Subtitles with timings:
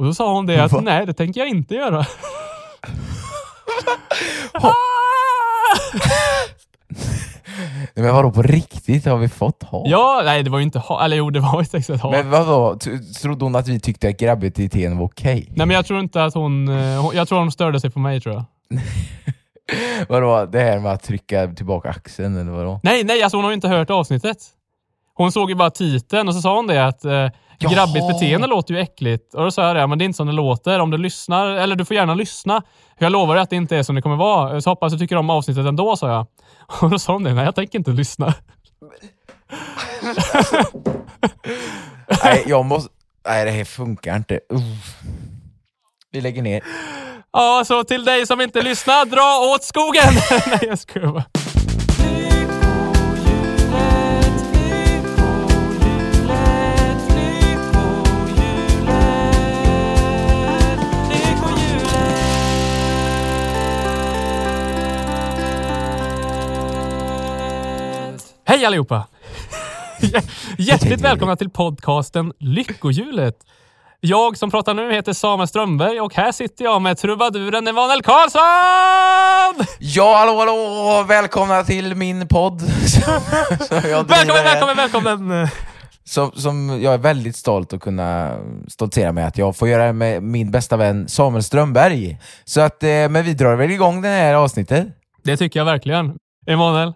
[0.00, 2.06] Och då sa hon det att nej, det tänker jag inte göra.
[7.94, 9.06] Nej, Men vadå, på riktigt?
[9.06, 9.82] Har vi fått ha?
[9.86, 12.10] ja, nej det var ju inte ha, eller jo det var ju textat ha.
[12.10, 15.46] Men vadå, t- trodde hon att vi tyckte att graviditeten var okej?
[15.50, 17.98] Nej men jag tror inte att hon, eh, hon, jag tror hon störde sig på
[17.98, 18.44] mig tror jag.
[20.08, 22.80] Vadå, det här med att trycka tillbaka axeln eller vadå?
[22.82, 24.36] Nej, nej, alltså hon har ju inte hört avsnittet.
[25.14, 27.28] Hon såg ju bara titeln och så sa hon det att eh,
[27.68, 29.34] grabbigt beteende låter ju äckligt.
[29.34, 30.78] Och då sa jag det, men det är inte som det låter.
[30.78, 32.62] Om du lyssnar, eller du får gärna lyssna.
[32.98, 34.60] Jag lovar dig att det inte är som det kommer vara.
[34.60, 36.26] Så hoppas du tycker om avsnittet ändå, sa jag.
[36.80, 38.34] Och då sa hon det, nej jag tänker inte lyssna.
[42.24, 42.90] Nej, jag måste...
[43.28, 44.40] Nej, det här funkar inte.
[44.48, 44.62] Uff.
[46.12, 46.62] Vi lägger ner.
[47.32, 50.12] Ja, så till dig som inte lyssnar, dra åt skogen!
[50.46, 51.24] nej, jag skojar bara.
[68.50, 69.06] Hej allihopa!
[70.58, 73.34] Hjärtligt välkomna till podcasten Lyckohjulet.
[74.00, 79.66] Jag som pratar nu heter Samuel Strömberg och här sitter jag med trubaduren Emanuel Karlsson!
[79.78, 81.04] Ja, hallå, hallå!
[81.08, 82.62] Välkomna till min podd.
[83.70, 85.48] Välkommen, välkommen, välkommen!
[86.04, 88.36] Som, som jag är väldigt stolt att kunna
[88.68, 92.18] stoltsera med att jag får göra med min bästa vän Samuel Strömberg.
[92.44, 94.88] Så att, eh, men vi drar väl igång det här avsnittet.
[95.24, 96.18] Det tycker jag verkligen.
[96.46, 96.92] Emanuel,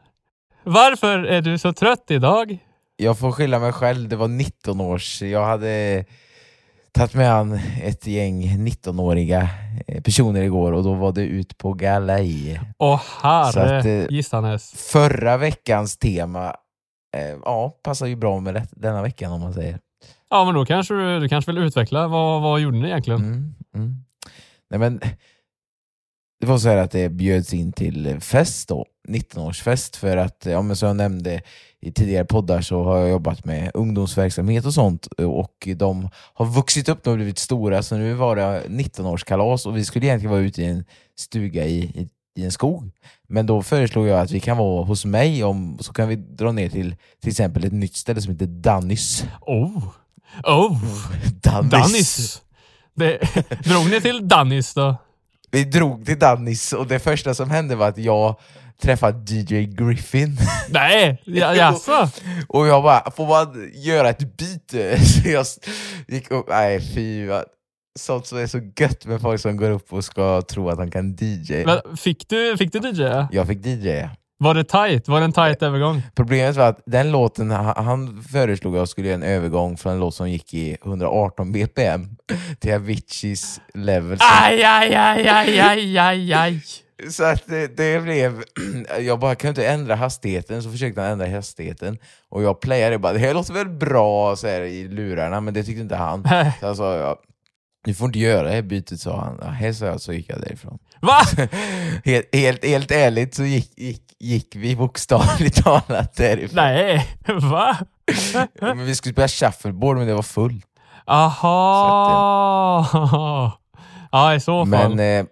[0.65, 2.59] varför är du så trött idag?
[2.97, 5.23] Jag får skylla mig själv, det var 19 års.
[5.23, 6.05] Jag hade
[6.93, 9.49] tagit med an ett gäng 19-åriga
[9.87, 12.61] eh, personer igår och då var det ut på galej.
[12.79, 14.73] Åh herre att, eh, gissanes.
[14.73, 16.55] Förra veckans tema
[17.17, 19.79] eh, ja, passar ju bra med det, denna veckan om man säger.
[20.31, 22.09] Ja, men då kanske du, du kanske vill utveckla.
[22.09, 23.21] Vad, vad gjorde ni egentligen?
[23.21, 24.05] Mm, mm.
[24.71, 25.01] Nej, men,
[26.45, 30.63] det var så här att det bjöds in till fest då, 19-årsfest för att, ja,
[30.63, 31.43] men som jag nämnde
[31.81, 36.89] i tidigare poddar så har jag jobbat med ungdomsverksamhet och sånt och de har vuxit
[36.89, 40.63] upp och blivit stora så nu var det 19-årskalas och vi skulle egentligen vara ute
[40.63, 40.85] i en
[41.19, 42.91] stuga i, i, i en skog.
[43.29, 46.53] Men då föreslog jag att vi kan vara hos mig om, så kan vi dra
[46.53, 49.25] ner till till exempel ett nytt ställe som heter Dannys.
[49.41, 49.89] Oh!
[50.43, 50.79] Oh!
[51.71, 52.43] Dannys.
[52.95, 53.19] Det,
[53.65, 54.97] drog ni till Dannis då?
[55.55, 58.37] Vi drog till Dannys och det första som hände var att jag
[58.83, 60.37] träffade DJ Griffin
[60.69, 61.23] Nej!
[61.25, 62.09] Ja, jaså?
[62.49, 64.99] och jag bara, får man göra ett byte?
[65.05, 65.47] Så jag
[66.09, 67.45] gick upp, nej fy vad
[67.99, 70.91] Sånt som är så gött med folk som går upp och ska tro att de
[70.91, 71.65] kan DJ.
[71.67, 73.27] Men Fick du, fick du DJ?
[73.31, 73.89] Jag fick DJ.
[74.39, 75.09] Var det tight?
[75.09, 76.03] Var det en tight övergång?
[76.15, 80.01] Problemet var att den låten, han föreslog att jag skulle göra en övergång från en
[80.01, 82.17] låt som gick i 118 bpm
[82.61, 84.19] till Aviciis level.
[84.21, 86.61] Aj, aj, aj, aj, aj, aj, aj.
[87.11, 88.43] Så att det, det blev,
[89.01, 91.99] jag bara kan inte ändra hastigheten, så försökte han ändra hastigheten.
[92.29, 95.65] Och jag playade bara, det här låter väl bra så här, i lurarna, men det
[95.65, 96.23] tyckte inte han.
[96.61, 97.19] Så han sa, ja,
[97.85, 99.55] du får inte göra det här bytet, sa han.
[99.55, 100.79] Här sa jag, så gick jag därifrån.
[101.01, 101.21] Va?
[102.05, 106.57] Helt, helt, helt ärligt så gick, gick, gick vi bokstavligt talat därifrån.
[106.57, 107.77] Nej, va?
[108.61, 110.67] Men vi skulle spela shuffleboard, men det var fullt.
[112.95, 113.59] Aha!
[114.13, 114.95] Ja, i så fall.
[114.97, 115.27] Men, eh,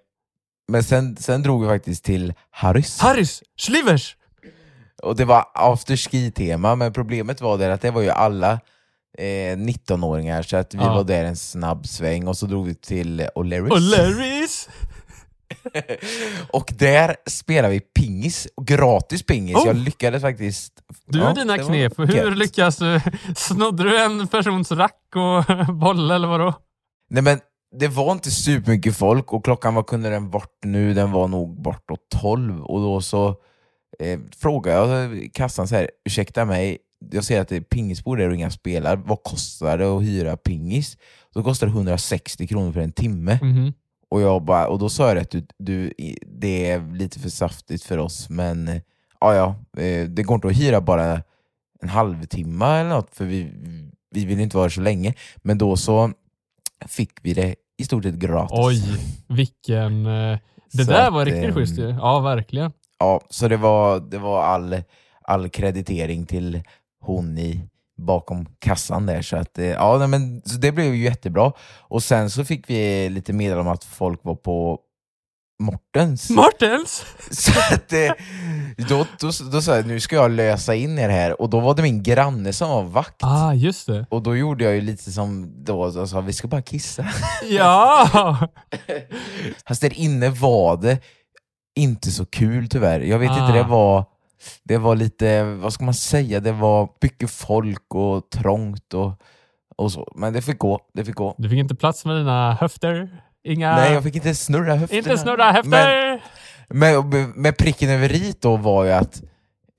[0.68, 3.00] men sen, sen drog vi faktiskt till Harrys.
[3.00, 3.42] Harrys!
[3.58, 4.16] Slivers!
[5.02, 8.52] Och det var afterski-tema, men problemet var där att det var ju alla
[9.18, 10.94] eh, 19-åringar, så att vi Ja.
[10.94, 13.70] var där en snabb sväng och så drog vi till O'Learys.
[13.70, 14.68] Och Larrys!
[16.52, 19.56] och där spelade vi pingis, och gratis pingis.
[19.56, 19.66] Oh!
[19.66, 20.72] Jag lyckades faktiskt...
[21.06, 21.98] Du Ja, och dina det var knep.
[21.98, 22.38] Hur gött.
[22.38, 23.00] lyckas du?
[23.36, 26.54] Snodde du en persons rack och boll eller vadå?
[27.10, 27.40] Nej men
[27.78, 31.62] det var inte supermycket folk och klockan var kunde den bort nu, den var nog
[31.62, 33.28] bortåt 12 och då så
[33.98, 36.78] eh, frågade jag kassan så här, ursäkta mig,
[37.10, 40.36] jag ser att det är pingisbord där och inga spelar, vad kostar det att hyra
[40.36, 40.96] pingis?
[41.32, 43.38] Så kostar det 160 kronor för en timme.
[43.42, 43.72] Mhm.
[44.12, 45.92] Och, jag bara, och då sa jag att du, du,
[46.26, 48.80] det är lite för saftigt för oss, men
[49.20, 51.22] ja, ja, eh, det går inte att hyra bara
[51.82, 53.52] en halvtimme eller något, för vi,
[54.10, 56.12] vi ville inte vara så länge, men då så
[56.86, 58.58] fick vi det i stort sett gratis.
[58.58, 58.82] Oj,
[59.28, 60.06] vilken...
[60.06, 60.38] eh,
[60.72, 61.88] Det Så där att, var riktigt ehm, schysst ju.
[61.88, 62.72] Ja, verkligen.
[62.98, 64.82] Ja, så det var, det var all,
[65.22, 66.62] all kreditering till
[67.00, 67.60] hon i
[68.02, 69.22] bakom kassan där.
[69.22, 71.52] Så, att, eh, ja, men, så det blev ju jättebra.
[71.80, 74.78] Och sen så fick vi lite meddelande om att folk var på
[75.62, 76.30] Mortens.
[76.30, 77.04] Martens!
[77.30, 78.12] Så att, eh,
[78.88, 81.74] då, då, då sa jag nu ska jag lösa in er här och då var
[81.74, 83.16] det min granne som var vakt.
[83.20, 84.06] Ah, just det.
[84.10, 87.06] Och då gjorde jag ju lite som då, och sa vi ska bara kissa.
[87.50, 88.38] Ja!
[89.68, 90.98] Fast där inne var det
[91.76, 93.00] inte så kul tyvärr.
[93.00, 93.52] Jag vet inte, Ah.
[93.52, 94.04] det var,
[94.62, 99.12] det var lite, vad ska man säga, det var mycket folk och trångt och,
[99.76, 100.12] och så.
[100.16, 101.34] Men det fick gå, det fick gå.
[101.38, 103.22] Du fick inte plats med dina höfter.
[103.44, 103.76] Inga...
[103.76, 104.98] Nej, jag fick inte snurra höfterna.
[104.98, 106.22] Inte snurra höfter!
[106.68, 109.22] Men, med, med pricken över i då var ju att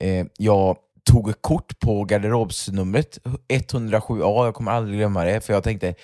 [0.00, 3.18] eh, jag tog ett kort på garderobsnumret
[3.48, 5.94] 107A, jag kommer aldrig glömma det, för jag tänkte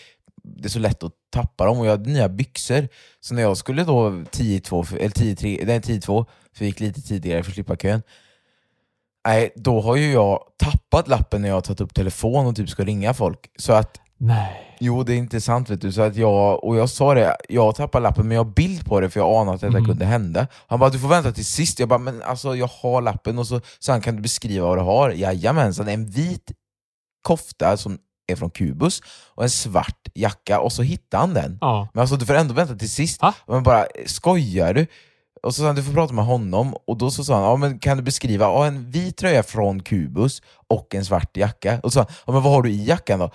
[0.42, 2.88] det är så lätt att tappa dem och jag hade nya byxor.
[3.20, 7.00] Så när jag skulle då 10-2, för- eller 10-3, nej 10-2, för vi gick lite
[7.02, 8.02] tidigare för att slippa kön.
[9.30, 12.68] Nej, då har ju jag tappat lappen när jag har tagit upp telefon och typ
[12.70, 13.38] ska ringa folk.
[13.58, 14.76] Så att Nej.
[14.80, 15.92] Jo, det är intressant vet du.
[15.92, 19.00] Så att jag, och jag sa det, jag tappar lappen men jag har bild på
[19.00, 19.84] det för jag anade att detta Mm.
[19.84, 20.46] kunde hända.
[20.66, 21.78] Han bara, du får vänta till sist.
[21.78, 24.78] Jag bara, men alltså jag har lappen och så, så han kan du beskriva vad
[24.78, 25.10] du har?
[25.10, 26.52] Jajamensan, en vit
[27.22, 27.98] kofta som
[28.32, 29.00] är från Kubus
[29.34, 31.58] och en svart jacka och så hittade han den.
[31.60, 31.88] Ja.
[31.94, 33.20] Men alltså du får ändå vänta till sist.
[33.22, 34.86] Och man bara, skojar du?
[35.42, 36.74] Och så sa han, du får prata med honom.
[36.86, 39.82] Och då så sa han, ja, men kan du beskriva ja, en vit tröja från
[39.82, 41.80] Kubus och en svart jacka?
[41.82, 43.30] Och så sa han, ja, men vad har du i jackan då?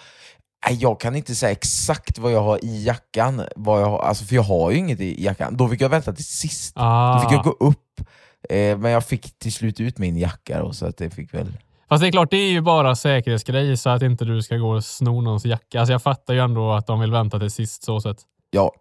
[0.69, 4.25] Nej, jag kan inte säga exakt vad jag har i jackan, vad jag har, alltså,
[4.25, 5.57] för jag har ju inget i jackan.
[5.57, 6.74] Då fick jag vänta till sist.
[6.75, 7.13] Ah.
[7.13, 8.02] Då fick jag gå upp.
[8.50, 11.58] Eh, men jag fick till slut ut min jacka då, så att det fick väl...
[11.90, 14.69] Fast det är klart, det är ju bara säkerhetsgrej så att inte du ska gå
[14.69, 15.80] och sno någons jacka.
[15.80, 18.18] Alltså jag fattar ju ändå att de vill vänta till sist så sett.
[18.50, 18.72] Ja.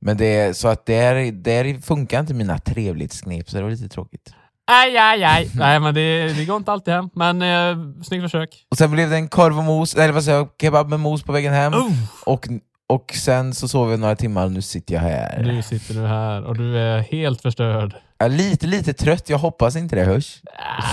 [0.00, 4.34] Men det, så att där, där funkar inte mina trevlighetsknep, så det var lite tråkigt.
[4.70, 5.50] Aj, aj, aj.
[5.54, 7.10] Nej, men det, det går inte alltid hem.
[7.14, 8.66] Men eh, snyggt försök.
[8.70, 11.22] Och sen blev det en korv och mos, eller vad säger jag, kebab med mos
[11.22, 11.74] på vägen hem.
[11.74, 11.92] Oh,
[12.26, 12.48] Och,
[12.88, 15.42] och sen så sov jag några timmar och nu sitter jag här.
[15.42, 17.94] nu sitter du här och du är helt förstörd.
[18.18, 20.40] Jag är lite, lite trött, jag hoppas inte det hörs.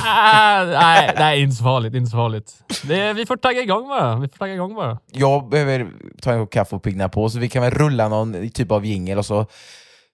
[0.06, 1.94] Ah, nej, nej, inte så farligt.
[1.94, 2.54] Inte så farligt.
[2.84, 4.16] Det, vi får tagga igång bara.
[4.16, 5.00] Vi får tagga igång bara.
[5.12, 5.88] Jag behöver
[6.22, 8.86] ta en kopp kaffe och pigna på, så vi kan väl rulla någon typ av
[8.86, 9.46] jingel och så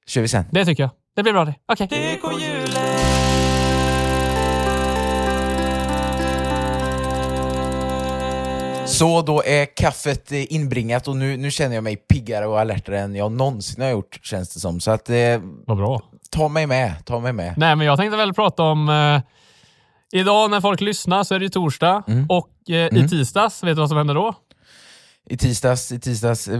[0.07, 0.45] kör vi sen.
[0.51, 0.89] Det tycker jag.
[1.15, 1.55] Det blir bra det.
[1.67, 2.19] Okej.
[8.85, 12.99] Så då är kaffet eh, inbringat och nu, nu känner jag mig piggare och alertare
[12.99, 14.79] än jag någonsin har gjort, känns det som.
[14.79, 15.15] Så att, eh,
[15.65, 16.01] Vad bra.
[16.29, 17.53] Ta mig med, ta mig med.
[17.57, 18.89] Nej, men jag tänkte väl prata om...
[18.89, 19.21] Eh,
[20.19, 23.79] idag när folk lyssnar så är det ju torsdag och eh, i tisdags, vet du
[23.79, 24.33] vad som hände då?
[25.29, 26.59] I tisdags, i tisdags, eh,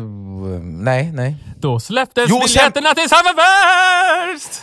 [0.61, 1.35] nej, nej.
[1.57, 4.61] Då släpptes Jo, sen- biljetterna till Summerburst!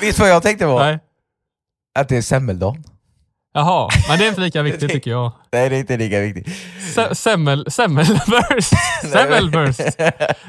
[0.00, 0.78] Vet du vad jag tänkte på?
[0.78, 0.98] Nej.
[1.98, 2.84] Att det är semmeldagen.
[3.54, 5.32] Jaha, men det är inte lika viktigt tycker jag.
[5.52, 6.48] Nej, det är inte lika viktigt.
[6.94, 8.72] Se- Semmel, semmelburst.
[9.12, 9.80] Semmelburst.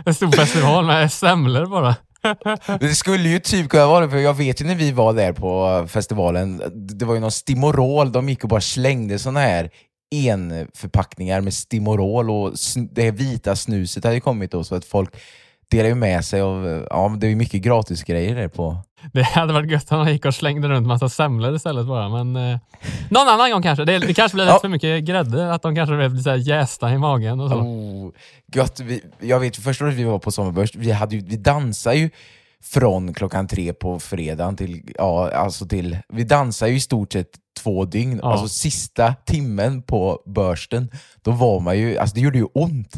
[0.06, 1.96] En stor festival med semlor bara.
[2.80, 5.34] Det skulle ju typ kunna vara det, för jag vet ju när vi var där
[5.34, 9.70] på festivalen, det var ju någon Stimorol, de gick och bara slängde såna här
[10.16, 12.54] enförpackningar med Stimorol och
[12.92, 15.16] det här vita snuset hade ju kommit då, så att folk
[15.72, 18.78] delar ju med sig av, ja men det är ju mycket gratisgrejer där på.
[19.14, 22.24] Det hade varit gött om man gick och slängde runt massa semlor istället bara.
[22.24, 22.60] Men eh,
[23.10, 23.86] någon annan gång kanske.
[23.86, 24.60] Det, det kanske blir lite Ja.
[24.60, 25.54] för mycket grädde.
[25.54, 27.56] Att de kanske blev lite så här jästa i magen och så.
[27.56, 28.12] Oh,
[28.54, 31.96] gött, vi, jag vet första året vi var på Sommarbörs, vi, hade ju, vi dansade
[31.96, 32.10] ju
[32.64, 37.28] från klockan tre på fredagen till, ja alltså till, vi dansade ju i stort sett
[37.64, 38.32] två dygn, Ja.
[38.32, 40.90] alltså sista timmen på börsten,
[41.22, 42.96] då var man ju, alltså det gjorde ju ont.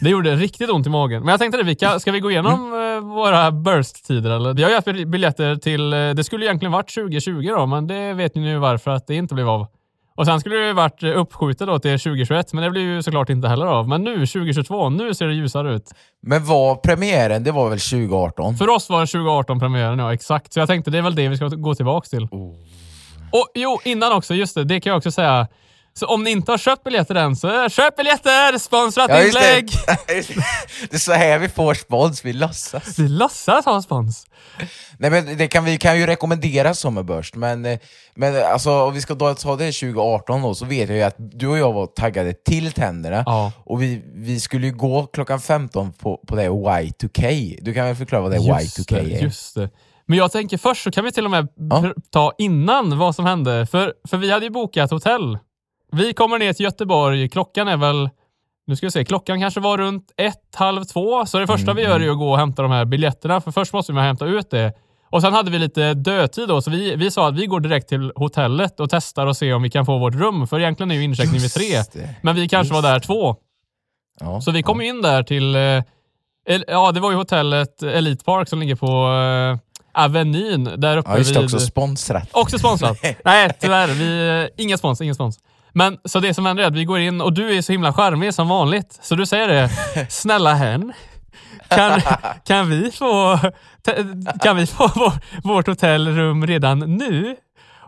[0.00, 1.20] Det gjorde riktigt ont i magen.
[1.22, 2.96] Men jag tänkte det, Vika, ska vi gå igenom Mm.
[2.96, 4.30] eh, våra burst-tider?
[4.30, 4.54] Eller?
[4.54, 7.86] Vi har ju haft bil- biljetter till, eh, det skulle egentligen varit 2020 då, men
[7.86, 9.66] det vet ni nu varför att det inte blev av.
[10.16, 13.02] Och sen skulle det ju varit eh, uppskjutet då till 2021, men det blir ju
[13.02, 13.88] såklart inte heller av.
[13.88, 15.90] Men nu, 2022, nu ser det ljusare ut.
[16.22, 18.56] Men var premiären, det var väl 2018?
[18.56, 20.52] För oss var det 2018 premiären, ja exakt.
[20.52, 22.24] Så jag tänkte det är väl det vi ska gå tillbaka till.
[22.30, 22.54] Oh.
[23.32, 25.46] Och jo, innan också, just det, det kan jag också säga.
[25.98, 28.58] Så om ni inte har köpt biljetter än, så eh, köp biljetter!
[28.58, 29.70] Sponsrat Ja, just inlägg!
[30.06, 30.28] det.
[30.90, 32.98] det är så här vi får spons, vi låtsas.
[32.98, 34.26] Vi låtsas ha spons.
[34.98, 37.78] Nej men det kan, vi kan ju rekommendera Sommarbörst, men, eh,
[38.14, 41.46] men alltså, om vi ska ta det 2018 då, så vet jag ju att du
[41.46, 43.52] och jag var taggade till tänderna, Ja.
[43.64, 47.58] och vi, vi skulle ju gå klockan 15 på, på det Y2K.
[47.62, 49.22] Du kan väl förklara vad det Y2K det, är?
[49.22, 49.70] just det.
[50.06, 51.92] Men jag tänker först så kan vi till och med Ja.
[52.12, 53.66] ta innan vad som hände.
[53.66, 55.38] För, för vi hade ju bokat hotell
[55.92, 57.28] Vi kommer ner till Göteborg.
[57.28, 58.10] Klockan är väl,
[58.66, 61.26] nu ska vi se, klockan kanske var runt ett, halv två.
[61.26, 63.40] Så det första vi gör är att gå och hämta de här biljetterna.
[63.40, 64.72] För först måste vi hämta ut det.
[65.10, 67.88] Och sen hade vi lite dödtid då, så vi, vi sa att vi går direkt
[67.88, 70.46] till hotellet och testar och ser om vi kan få vårt rum.
[70.46, 71.64] För egentligen är ju incheckning vid tre.
[71.64, 72.14] Just det.
[72.22, 73.36] Men vi kanske var där två.
[74.20, 74.40] Ja.
[74.40, 75.82] Så vi kom in där till, eh,
[76.66, 81.18] ja det var ju hotellet Elite Park som ligger på eh, Avenyn där uppe Ja,
[81.18, 81.40] just det.
[81.40, 81.44] vid...
[81.44, 82.28] Också sponsrat.
[82.32, 82.98] Också sponsrat.
[83.24, 83.88] Nej, tyvärr.
[83.88, 85.38] Vi, eh, ingen spons, ingen spons.
[85.72, 87.92] Men så det som händer är att vi går in och du är så himla
[87.92, 88.98] charmig som vanligt.
[89.02, 89.70] Så du säger det.
[90.10, 90.92] Snälla hen.
[91.68, 92.00] Kan,
[92.44, 93.38] kan vi få,
[94.42, 95.12] kan vi få vår,
[95.48, 97.36] vårt hotellrum redan nu?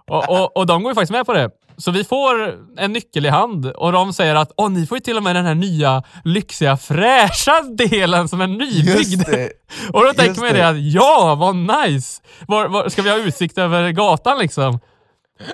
[0.08, 1.50] Och, och, och de går ju faktiskt med på det.
[1.76, 5.00] Så vi får en nyckel i hand och de säger att Åh, ni får ju
[5.00, 9.28] till och med den här nya lyxiga fräscha delen som är nybyggd.
[9.92, 12.22] Och då tänker man det att ja, vad nice!
[12.46, 14.78] Var, var, ska vi ha utsikt över gatan liksom?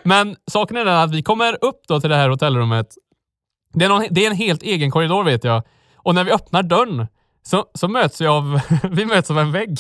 [0.03, 2.87] Men saken är den att vi kommer upp då till det här hotellrummet.
[3.75, 5.63] Det är, någon, det är en helt egen korridor vet jag.
[5.97, 7.07] Och när vi öppnar dörren
[7.47, 9.79] så, så möts vi av, vi möts av en vägg.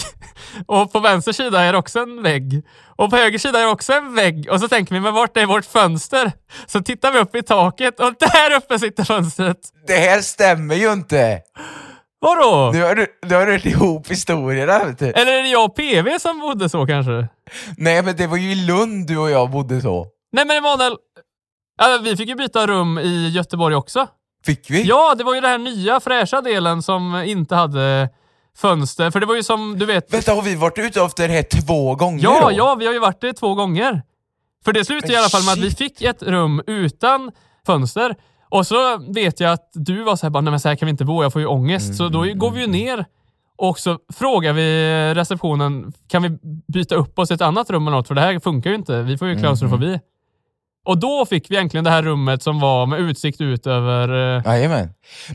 [0.66, 2.66] Och på vänster sida är det också en vägg.
[2.86, 4.48] Och på höger sida är det också en vägg.
[4.50, 6.32] Och så tänker vi, men vart är vårt fönster?
[6.66, 9.58] Så tittar vi upp i taket och där uppe sitter fönstret.
[9.86, 11.40] Det här stämmer ju inte!
[12.20, 12.70] Vadå?
[12.72, 14.84] Nu har du, har rört ihop historierna.
[14.84, 15.06] Vet du.
[15.06, 17.28] Eller är det jag och PV som bodde så kanske?
[17.76, 20.06] Nej, men det var ju i Lund du och jag bodde så.
[20.32, 20.96] Nej men Emanuel,
[21.78, 24.06] ja, vi fick ju byta rum i Göteborg också.
[24.44, 24.82] Fick vi?
[24.82, 28.08] Ja, det var ju den här nya fräscha delen som inte hade
[28.56, 29.10] fönster.
[29.10, 30.14] För det var ju som, du vet...
[30.14, 32.52] Vänta, har vi varit ute efter det här två gånger Ja, då?
[32.56, 34.02] ja, vi har ju varit det två gånger.
[34.64, 37.32] För det slutade i alla fall med att vi fick ett rum utan
[37.66, 38.14] fönster.
[38.48, 40.90] Och så vet jag att du var såhär, bara, nej men så här kan vi
[40.90, 41.94] inte bo, jag får ju ångest.
[41.96, 43.04] Så då går vi ju ner
[43.58, 46.38] och så frågar vi receptionen, kan vi
[46.72, 48.08] byta upp oss i ett annat rum eller något?
[48.08, 49.98] För det här funkar ju inte, vi får ju klaustrofobi.
[50.84, 54.36] Och då fick vi egentligen det här rummet som var med utsikt ut över...
[54.36, 54.88] eh, Jajamän.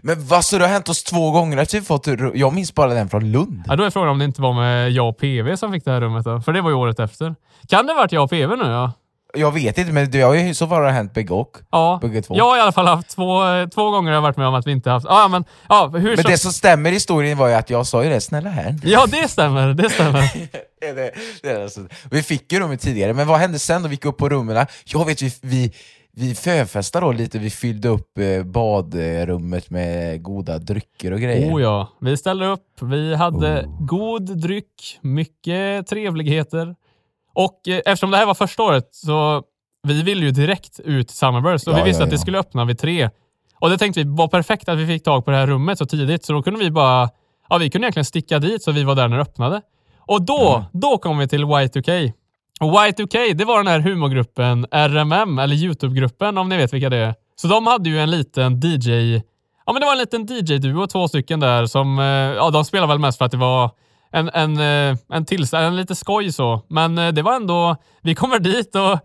[0.03, 2.93] Men vad så det har hänt oss två gånger att vi fått Jag minns bara
[2.93, 3.63] den från Lund.
[3.67, 5.91] Ja, då är frågan om det inte var med jag och PV som fick det
[5.91, 6.41] här rummet då.
[6.41, 7.35] För det var ju året efter.
[7.67, 8.91] Kan det ha varit jag och PV nu ja?
[9.33, 11.57] Jag vet inte, men det har ju så fall hänt bägge och.
[11.71, 11.99] Ja.
[12.01, 12.37] Bägge två.
[12.37, 14.67] Jag har i alla fall haft två, eh, två gånger jag varit med om att
[14.67, 15.05] vi inte haft...
[15.09, 16.27] Ja, men, ja, hur Men så...
[16.27, 18.75] det som stämmer i historien var ju att jag sa ju det, snälla här.
[18.83, 19.73] Ja, det stämmer.
[19.73, 20.21] Det stämmer.
[20.81, 21.11] det, det,
[21.43, 21.81] det alltså.
[22.11, 24.65] Vi fick ju rummet tidigare, men vad hände sen då vi gick upp på rummen?
[24.85, 25.71] Jag vet, vi, vi,
[26.13, 31.53] vi förfestade då lite, vi fyllde upp eh, badrummet med goda drycker och grejer.
[31.53, 32.67] Oh ja, vi ställde upp.
[32.81, 33.85] Vi hade Oh.
[33.85, 36.75] god dryck, mycket trevligheter.
[37.33, 39.43] Och eh, eftersom det här var första året så
[39.87, 42.21] vi ville ju direkt ut till Summerburst och Ja, vi visste ja, att det ja.
[42.21, 43.09] skulle öppna vid tre.
[43.59, 45.85] Och det tänkte vi var perfekt att vi fick tag på det här rummet så
[45.85, 47.09] tidigt så då kunde vi bara,
[47.49, 49.61] ja vi kunde egentligen sticka dit så vi var där när det öppnade.
[49.99, 52.13] Och då, då kom vi till Y2K.
[52.59, 56.97] Och Y2K, det var den här humorgruppen RMM, eller Youtube-gruppen om ni vet vilka det
[56.97, 57.15] är.
[57.35, 59.13] Så de hade ju en liten DJ,
[59.65, 62.87] ja men det var en liten DJ-duo, två stycken där som, eh, ja de spelade
[62.87, 63.71] väl mest för att det var
[64.11, 66.61] en, en, eh, en tillställning, lite skoj så.
[66.67, 68.99] Men eh, det var ändå, vi kommer dit och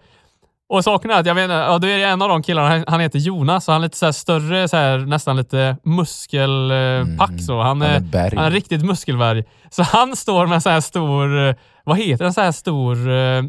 [0.69, 3.01] och är att jag vet inte, ja, då är det en av de killarna, han,
[3.01, 7.63] heter Jonas och han är lite så här större, så här, nästan lite muskelpack så.
[7.63, 8.37] Han Han är berg.
[8.37, 9.45] han är riktigt muskelberg.
[9.71, 13.03] Så han står med så här stor, eh, vad heter en så här stor eh,
[13.03, 13.43] bergsprängare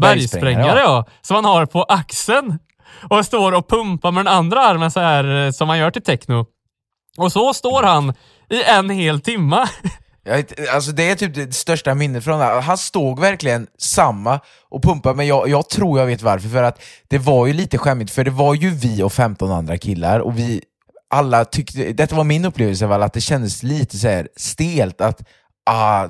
[0.00, 1.06] Bergsprängare, ja.
[1.22, 2.58] som han har på axeln.
[3.08, 6.02] Och står och pumpar med den andra armen så här eh, som man gör till
[6.02, 6.46] techno.
[7.18, 8.14] Och så står han
[8.50, 9.68] i en hel timma.
[10.30, 12.60] Jag alltså det är typ det största minnet från det här.
[12.60, 16.48] Han stod verkligen samma och pumpade, men jag, jag tror jag vet varför.
[16.48, 19.78] För att det var ju lite skämmigt, för det var ju vi och 15 andra
[19.78, 20.62] killar och vi
[21.10, 25.22] alla tyckte, detta var min upplevelse fall, att det kändes lite så här stelt att
[25.70, 26.06] ah,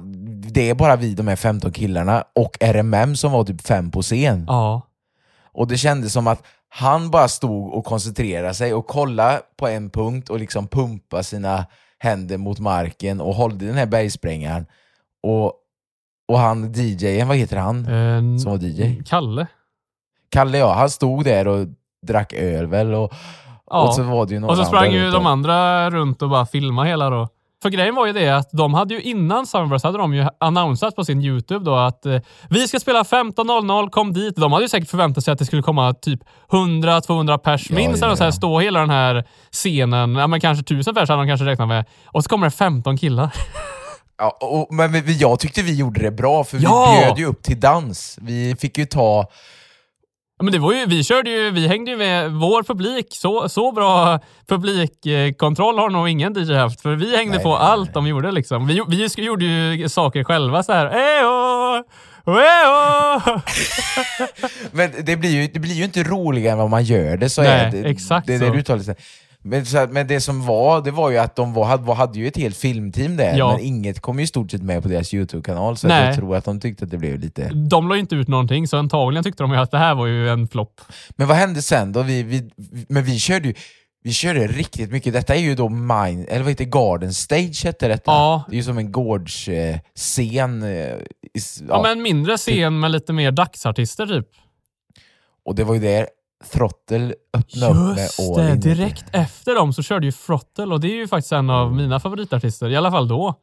[0.53, 4.03] det är bara vi de här 15 killarna och RMM som var typ fem på
[4.03, 4.45] scen.
[4.49, 4.83] Ja.
[5.53, 9.91] Och det kändes som att han bara stod och koncentrerade sig och kollade på en
[9.91, 11.67] punkt och liksom pumpa sina
[12.03, 14.67] händer mot marken och hållde den här bergsprängaren.
[15.23, 15.53] Och,
[16.29, 19.03] och han DJen, vad heter han Eh, som var DJ?
[19.07, 19.47] Kalle.
[20.31, 21.67] Kalle ja, han stod där och
[22.07, 23.13] drack öl väl och,
[23.73, 23.87] Ja.
[23.89, 26.89] och så var det ju Och så sprang ju de andra runt och bara filmade
[26.89, 27.29] hela då.
[27.63, 30.97] För grejen var ju det att de hade ju innan Summerburst hade de ju annonsat
[30.97, 32.19] på sin YouTube då att eh,
[32.51, 34.37] vi ska spela 15.00, kom dit.
[34.37, 38.01] De hade ju säkert förväntat sig att det skulle komma typ 100-200 pers Ja, minst.
[38.01, 38.33] ja, eller så här, ja.
[38.33, 40.15] stå hela den här scenen.
[40.15, 41.85] Ja, men kanske 1000 pers hade de kanske räknat med.
[42.07, 43.31] Och så kommer det 15 killar.
[44.23, 46.95] Ja, och, men vi, jag tyckte vi gjorde det bra för Ja!
[46.99, 48.19] vi bjöd ju upp till dans.
[48.23, 49.27] Vi fick ju ta
[50.41, 53.07] Ja, men det var ju, vi körde ju, vi hängde ju med vår publik.
[53.11, 54.19] Så, så bra
[54.49, 56.81] publikkontroll har nog ingen DJ haft.
[56.81, 58.67] För vi hängde Nej, på nej, nej, allt de gjorde liksom.
[58.67, 60.87] Vi, vi gjorde ju saker själva så här.
[60.87, 61.85] Ejo!
[64.73, 67.43] Men det blir, ju, det blir ju inte roligare än vad man gör det, så
[67.43, 67.89] Nej, är det.
[67.89, 68.95] exakt det, är det du talar.
[69.43, 72.27] Men, så, men det som var, det var ju att de var, hade, hade ju
[72.29, 73.53] ett helt filmteam där, Ja.
[73.57, 76.45] men inget kom ju i stort sett med på deras YouTube-kanal, så jag tror att
[76.45, 77.49] de tyckte att det blev lite...
[77.49, 80.07] De la ju inte ut någonting, så antagligen tyckte de ju att det här var
[80.07, 80.81] ju en flopp.
[81.11, 82.03] Men vad hände sen då?
[82.03, 82.51] Vi, vi,
[82.89, 83.55] men vi körde ju
[84.03, 86.65] vi körde riktigt mycket, detta är ju då Mine, eller vad heter?
[86.65, 88.11] Garden Stage hette detta.
[88.11, 88.45] Ja.
[88.49, 89.55] Det är ju som en gårdsscen.
[89.75, 90.95] Eh, scen, eh,
[91.35, 94.27] s- Ja, men en mindre scen med lite mer dagsartister typ.
[95.45, 96.07] Och det var ju där
[96.53, 98.61] Throttle öppnade upp med Just All det, In.
[98.61, 102.01] direkt efter dem så körde ju Frottle och det är ju faktiskt en av mina
[102.01, 103.35] favoritartister, i alla fall då.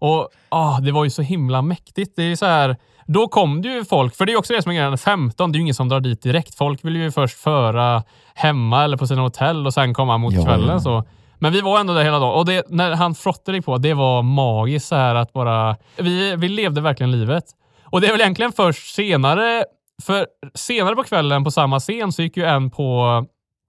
[0.00, 2.12] Och ah, det var ju så himla mäktigt.
[2.16, 2.76] Det är så här,
[3.06, 5.52] då kom det ju folk, för det är ju också det som är grejen, 15,
[5.52, 6.54] det är ju ingen som drar dit direkt.
[6.54, 8.02] Folk vill ju först föra
[8.34, 10.68] hemma eller på sina hotell och sen komma mot Ja, kvällen.
[10.68, 10.80] ja.
[10.80, 11.04] Så.
[11.38, 13.94] Men vi var ändå där hela dagen och det, när han Frottle gick på, det
[13.94, 17.44] var magiskt så här att bara, vi, vi levde verkligen livet.
[17.84, 19.64] Och det är väl egentligen först senare,
[20.02, 23.24] för senare på kvällen på samma scen så gick ju en på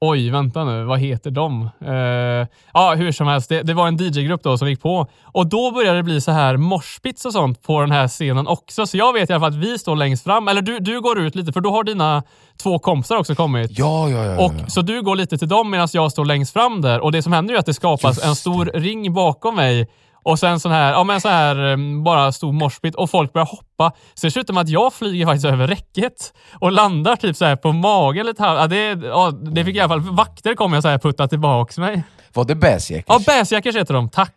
[0.06, 1.70] Oj, vänta nu, vad heter de?
[1.86, 5.08] Eh, ja, hur som helst, det, det var en DJ-grupp då som gick på.
[5.24, 8.86] Och då började det bli så här moshpits och sånt på den här scenen också.
[8.86, 10.48] Så jag vet i alla fall att vi står längst fram.
[10.48, 12.24] Eller du, du går ut lite, för då har dina
[12.64, 13.80] två kompisar också kommit.
[13.80, 14.46] Ja, ja, ja.
[14.46, 14.68] Och, ja.
[14.68, 17.00] Så du går lite till dem medan jag står längst fram där.
[17.00, 19.88] Och det som händer är att det skapas Just en stor ring bakom mig.
[20.24, 23.46] Och sen sån här, ja men så här um, bara stor moshpit och folk börjar
[23.46, 23.92] hoppa.
[24.14, 27.56] Så det ut som att jag flyger faktiskt över räcket och landar typ så här
[27.56, 28.56] på magen lite här.
[28.56, 31.78] Ja, det, ja, det fick i alla fall, vakter kom jag så här putta tillbaks
[31.78, 32.04] mig.
[32.34, 33.06] Var det Bassjackers?
[33.08, 34.36] Ja, bäsjackers heter de, tack.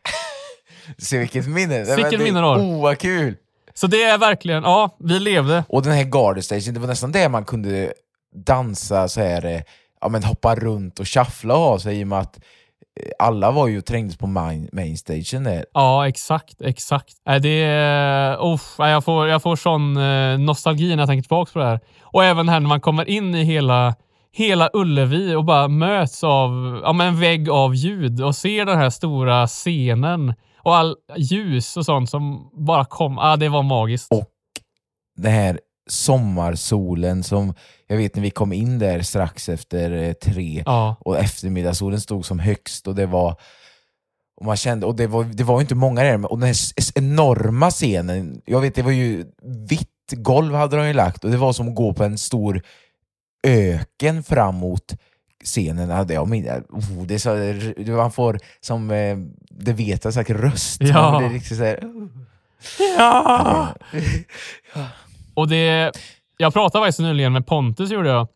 [0.99, 1.97] Se vilket minne!
[1.97, 2.59] Vilket minne du har.
[2.59, 3.37] Oh, vad kul!
[3.75, 5.65] Så det är verkligen, ja, vi levde.
[5.69, 7.93] Och den här Garden Station, det var nästan det man kunde
[8.47, 9.61] dansa så här, eh,
[10.01, 12.43] ja men hoppa runt och shuffla ha sig i och med att eh,
[13.19, 15.65] alla var ju trängdes på main, main station där.
[15.75, 17.15] Ja, exakt, exakt.
[17.27, 18.37] Nej, det är,
[18.79, 21.81] nej, jag, får, jag får sån eh, nostalgi när jag tänker tillbaka på det här.
[22.03, 23.95] Och även här när man kommer in i hela,
[24.33, 28.79] hela Ullevi och bara möts av ja, men en vägg av ljud och ser den
[28.79, 33.19] här stora scenen och all ljus och sånt som bara kom.
[33.19, 34.13] Ah, det var magiskt.
[34.13, 34.25] Och
[35.17, 37.55] Den här sommarsolen som,
[37.87, 42.27] jag vet när vi kom in där strax efter eh, tre Ja, och eftermiddagssolen stod
[42.27, 43.37] som högst och det var
[44.41, 46.57] och man kände, och det var, det var inte många där, och den här
[46.95, 49.25] enorma scenen, jag vet det var ju
[49.69, 52.63] vitt golv hade de ju lagt och det var som att gå på en stor
[53.47, 54.95] öken framåt
[55.45, 55.89] scenen.
[55.91, 57.35] Ja, det, jag minns, oh, det är så,
[57.85, 59.17] det- man får som, eh,
[59.51, 60.81] det vet jag säkert, röst.
[60.81, 61.11] Ja.
[61.13, 61.81] Man blir riktigt så här,
[62.99, 63.69] ja.
[65.37, 65.93] Och det,
[66.37, 68.29] jag pratade faktiskt nyligen med Pontus, gjorde jag.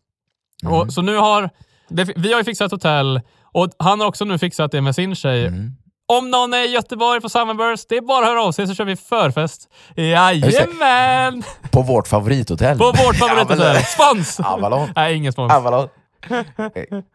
[0.65, 1.51] Och, så nu har,
[1.89, 3.21] det, vi har ju fixat hotell
[3.53, 5.47] och han har också nu fixat det med sin tjej.
[5.47, 5.77] Mm.
[6.07, 8.75] Om någon är i Göteborg på Summerburst, det är bara att höra av sig så
[8.75, 9.69] kör vi förfest.
[9.97, 11.43] Jajamän!
[11.71, 12.79] På vårt favorithotell.
[12.79, 13.77] På vårt favorithotell.
[13.85, 14.41] Spons!
[14.41, 14.89] Avalon.
[14.97, 15.53] Nej, ingen spons.
[15.53, 15.89] Avalon.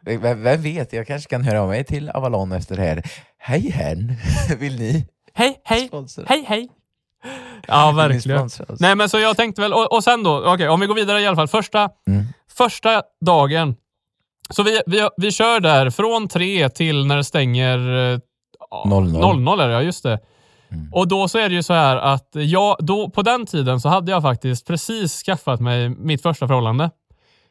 [0.06, 3.04] Eh, Vem, vem vet, jag kanske kan höra av mig till Avalon efter det här.
[3.38, 4.16] Hej hen,
[4.60, 6.24] vill ni Hej, hej, sponsra?
[6.28, 6.70] hej, hej.
[7.68, 8.42] Ja, verkligen.
[8.42, 8.62] oss?
[8.80, 11.22] Nej, men så jag tänkte väl, och, och sen då, okej, om vi går vidare
[11.22, 11.48] i alla fall.
[11.48, 12.26] Första, Mm.
[12.52, 13.76] första dagen.
[14.50, 17.78] Så vi, vi, vi kör där från tre till när det stänger
[18.14, 18.20] eh,
[18.70, 19.44] ja, 00.
[19.44, 20.20] 00 är det, ja just det.
[20.72, 20.94] Mm.
[20.94, 23.90] Och då så är det ju så här att jag, då, på den tiden så
[23.90, 26.90] hade jag faktiskt precis skaffat mig mitt första förhållande.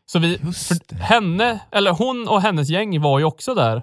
[0.06, 3.82] Så vi, för henne, eller hon och hennes gäng var ju också där.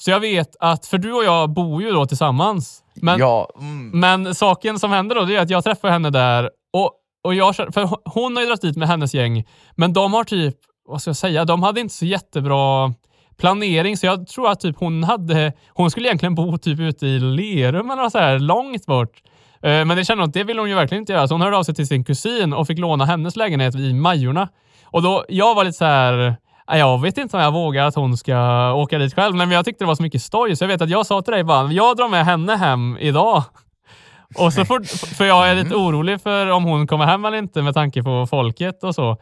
[0.00, 2.82] Så jag vet att, för du och jag bor ju då tillsammans.
[3.02, 3.90] Men, ja, mm.
[4.00, 6.92] men saken som händer då, det är att jag träffar henne där och,
[7.24, 9.44] och jag, känner- för hon har ju dragit dit med hennes gäng,
[9.76, 10.54] men de har typ,
[10.88, 12.94] vad ska jag säga, de hade inte så jättebra
[13.38, 17.18] planering, så jag tror att typ hon hade, hon skulle egentligen bo typ ute i
[17.18, 19.22] Lerum eller så här långt bort.
[19.62, 21.40] Eh, Men det kände hon att det ville hon ju verkligen inte göra, så hon
[21.40, 24.48] hörde av sig till sin kusin och fick låna hennes lägenhet i Majorna.
[24.84, 26.36] Och då, jag var lite så här, "Nej,
[26.76, 29.84] jag vet inte om jag vågar att hon ska åka dit själv, men jag tyckte
[29.84, 31.96] det var så mycket stoj, så jag vet att jag sa till dig bara, jag
[31.96, 33.42] drar med henne hem idag.
[34.38, 37.62] Och så får, för jag är lite orolig för om hon kommer hem eller inte
[37.62, 39.16] med tanke på folket och så.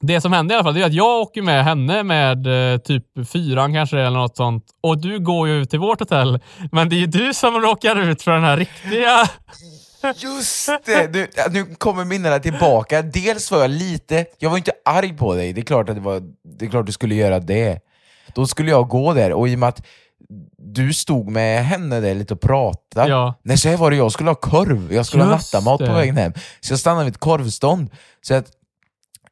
[0.00, 2.78] Det som händer i alla fall det är att jag åker med henne med eh,
[2.78, 6.40] typ fyran kanske eller något sånt och du går ju till vårt hotell.
[6.72, 9.28] Men det är ju du som råkar ut för den här riktiga...
[10.16, 11.12] Just det!
[11.12, 13.02] Nu, nu kommer minnena tillbaka.
[13.02, 16.00] Dels var jag lite, jag var inte arg på dig, det är klart att det
[16.00, 16.22] var,
[16.58, 17.80] det är klart du skulle göra det.
[18.34, 19.86] Då skulle jag gå där, och i och med att
[20.58, 23.10] du stod med henne där lite och pratade.
[23.10, 23.34] Ja.
[23.42, 25.94] Nej, så här var det, jag skulle ha korv, jag skulle Just ha nattamat på
[25.94, 26.32] vägen hem.
[26.60, 27.90] Så jag stannade vid ett korvstånd.
[28.20, 28.46] Så att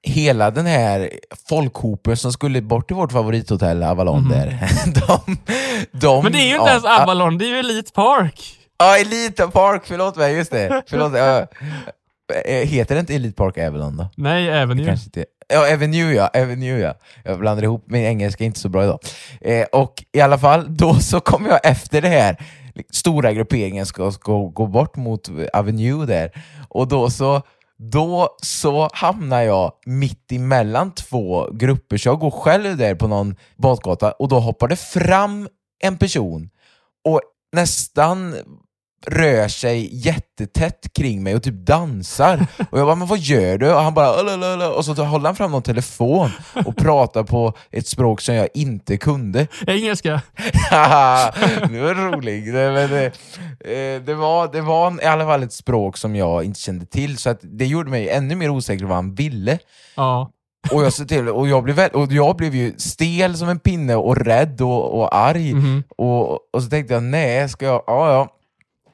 [0.03, 1.11] hela den här
[1.49, 4.69] folkhopen som skulle bort till vårt favorithotell Avalon där,
[5.07, 5.37] de,
[5.93, 6.23] de...
[6.23, 8.59] Men det är ju inte ja, ens Avalon, det är ju Elite Park.
[8.79, 10.83] Ja, Elite Park, förlåt mig, just det.
[10.87, 11.15] Förlåt.
[12.45, 14.09] Eh, Heter det inte Elite Park Avalon då?
[14.17, 14.77] Nej, även
[15.13, 15.25] Det.
[15.49, 16.95] Ja, Avenue ja, Avenue ja.
[17.25, 18.99] Jag blandar ihop, min engelska är inte så bra idag.
[19.41, 22.37] Eh, och i alla fall, då så kommer jag efter det här,
[22.91, 26.31] stora grupperingen ska, ska gå bort mot Avenue där,
[26.69, 27.43] och då så
[27.79, 33.37] då så hamnar jag mitt emellan två grupper, så jag går själv där på någon
[33.57, 35.49] badgata och då hoppar det fram
[35.85, 36.51] en person
[37.05, 37.21] och
[37.53, 38.35] nästan
[39.07, 42.47] rör sig jättetätt kring mig och typ dansar.
[42.71, 43.73] Och jag bara, men vad gör du?
[43.73, 46.31] Och han bara, "Lalalala." och så håller han fram någon telefon
[46.67, 49.47] och pratar på ett språk som jag inte kunde.
[49.67, 50.11] Engelska.
[51.71, 52.53] Det var roligt.
[52.53, 53.07] Det, det,
[53.61, 57.19] eh, det, var, det var i alla fall ett språk som jag inte kände till,
[57.19, 59.59] så att det gjorde mig ännu mer osäker på vad han ville.
[59.95, 60.31] Ja.
[60.73, 64.17] Och jag, till, och jag, blev, och jag blev ju stel som en pinne och
[64.17, 65.55] rädd och, och arg.
[65.55, 65.85] Mhm.
[65.97, 67.83] Och, och så tänkte jag, nej, ska jag...
[67.87, 68.35] Ja, ja.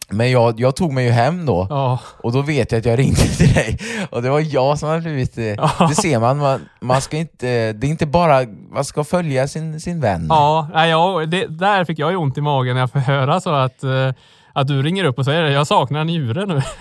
[0.09, 1.99] Men jag, jag tog mig ju hem då, Ja.
[2.23, 3.79] och då vet jag att jag ringde till dig.
[4.11, 5.37] Och det var jag som hade blivit...
[5.37, 5.87] Ja.
[5.89, 7.73] Det ser man, man, man ska inte...
[7.73, 8.41] Det är inte bara...
[8.73, 10.27] Man ska följa sin, sin vän.
[10.29, 13.41] Ja, nej, ja det, där fick jag ju ont i magen när jag får höra
[13.41, 14.11] så att, eh,
[14.53, 16.63] att du ringer upp och säger jag saknar en njure nu.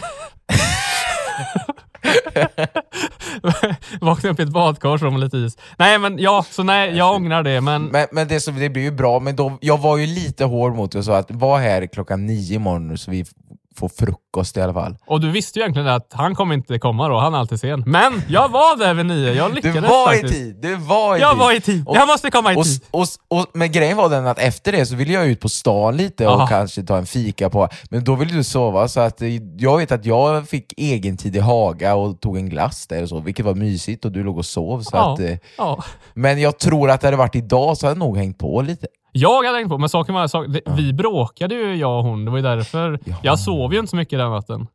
[4.06, 5.58] Vakna upp i ett badkar som lite is.
[5.78, 8.84] Nej men ja, så nej, jag ångrar det men Men, men det, så, det blir
[8.84, 11.60] ju bra, men då, jag var ju lite hård mot dig och sa att var
[11.60, 13.26] här klockan nio imorgon så vi
[13.74, 14.98] f- får frukost i alla fall.
[15.06, 17.84] Och du visste ju egentligen att han kommer inte komma då, han är alltid sen.
[17.88, 20.34] Men jag var där vid nio, jag Du lyckades var i faktiskt.
[20.34, 20.56] tid!
[20.62, 21.40] Du var i Jag tid!
[21.40, 22.82] var i tid, Och- jag måste komma i Och, tid.
[22.92, 25.98] och, och, men grejen var den att efter det så ville jag ut på stan
[25.98, 26.48] lite och Aha.
[26.48, 29.92] kanske ta en fika på, men då ville du sova så att eh, jag vet
[29.92, 33.46] att jag fick egen tid i Haga och tog en glass där och så, vilket
[33.46, 34.82] var mysigt och du låg och sov.
[34.82, 35.14] Så Ja.
[35.14, 35.84] att, eh, Ja.
[36.14, 38.88] men jag tror att det hade varit idag så hade jag nog hängt på lite.
[39.16, 42.26] Jag hade hängt på, men saken var, sak, det, vi bråkade ju jag och hon,
[42.26, 43.00] det var ju därför.
[43.06, 43.18] Jaha.
[43.24, 44.68] Jag sov ju inte så mycket den natten.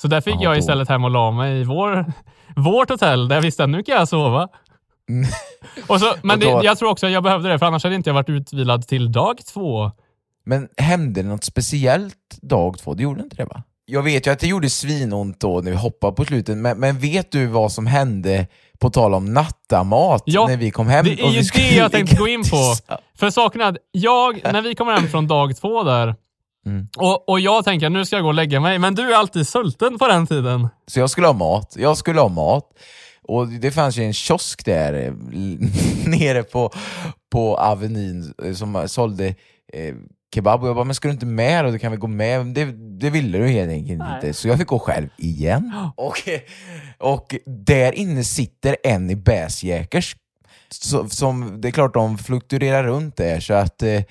[0.00, 2.12] Så där fick Ja, jag istället hem och la mig i vår,
[2.56, 4.48] vårt hotell där jag visste att nu kan jag sova.
[5.88, 6.30] och så, men.
[6.36, 8.14] Och då- det, jag tror också att jag behövde det, för annars hade inte jag
[8.14, 9.90] varit utvilad till dag två.
[10.44, 12.94] Men hände det något speciellt dag två?
[12.94, 13.62] Det gjorde inte det va?
[13.86, 16.98] Jag vet ju att det gjorde svinont då när vi hoppade på slutet, men, men
[16.98, 18.46] vet du vad som hände
[18.78, 21.04] på tal om nattamat Ja, när vi kom hem?
[21.04, 22.74] Det är och ju det jag tänkte gå in på.
[23.18, 26.14] För saken är att jag, när vi kommer hem från dag två där,
[26.66, 26.88] Mm.
[26.96, 29.48] och, och jag tänker nu ska jag gå och lägga mig, men du är alltid
[29.48, 30.68] sulten på den tiden.
[30.86, 32.64] Så jag skulle ha mat, jag skulle ha mat.
[33.22, 35.12] Och det fanns ju en kiosk där eh,
[36.06, 36.70] nere på,
[37.32, 39.26] på Avenyn eh, som sålde
[39.72, 39.94] eh,
[40.34, 41.70] kebab och jag bara, men ska du inte med då?
[41.70, 42.46] Du kan väl gå med?
[42.46, 42.64] Det,
[43.00, 44.14] det ville du helt enkelt Nej.
[44.14, 44.32] inte.
[44.32, 45.72] Så jag fick gå själv igen.
[45.96, 46.28] Och,
[46.98, 50.16] och där inne sitter en i Bäsjäkers.
[51.10, 54.02] Som, det är klart de fluktuerar runt där så att eh,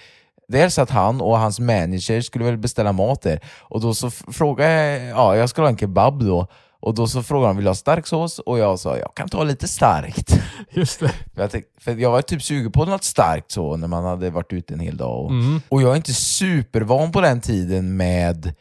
[0.47, 4.71] Dels att han och hans manager skulle väl beställa mat där och då så frågade
[4.71, 6.47] jag, ja jag skulle ha en kebab då
[6.83, 9.29] och då så frågade han vill du ha stark sås och jag sa jag kan
[9.29, 10.39] ta lite starkt.
[10.71, 11.09] Just det.
[11.09, 14.29] För jag, tänkte, för jag var typ sugen på något starkt så när man hade
[14.29, 15.25] varit ute en hel dag.
[15.25, 15.61] Och, Mm.
[15.69, 18.55] och jag är inte supervan på den tiden med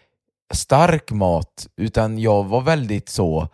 [0.55, 3.49] stark mat, utan jag var väldigt så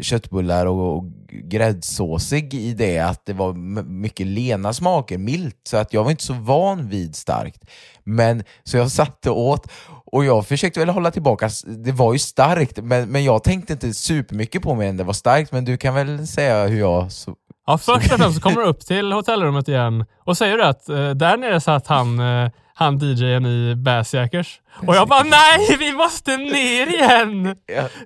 [0.00, 5.92] köttbullar och, och gräddsåsig i det att det var mycket lena smaker, milt, så att
[5.92, 7.64] jag var inte så van vid starkt.
[8.04, 9.68] Men så jag satte åt
[10.12, 11.50] och jag försökte väl hålla tillbaka,
[11.84, 15.12] det var ju starkt, men, men jag tänkte inte supermycket på mig än det var
[15.12, 17.34] starkt, men du kan väl säga hur jag så,
[17.66, 20.88] Ja, först och främst så kommer du upp till hotellrummet igen och säger du att
[20.88, 24.60] eh, där nere satt han, eh, han DJn i Bassjackers.
[24.86, 27.56] Och jag bara nej, vi måste ner igen!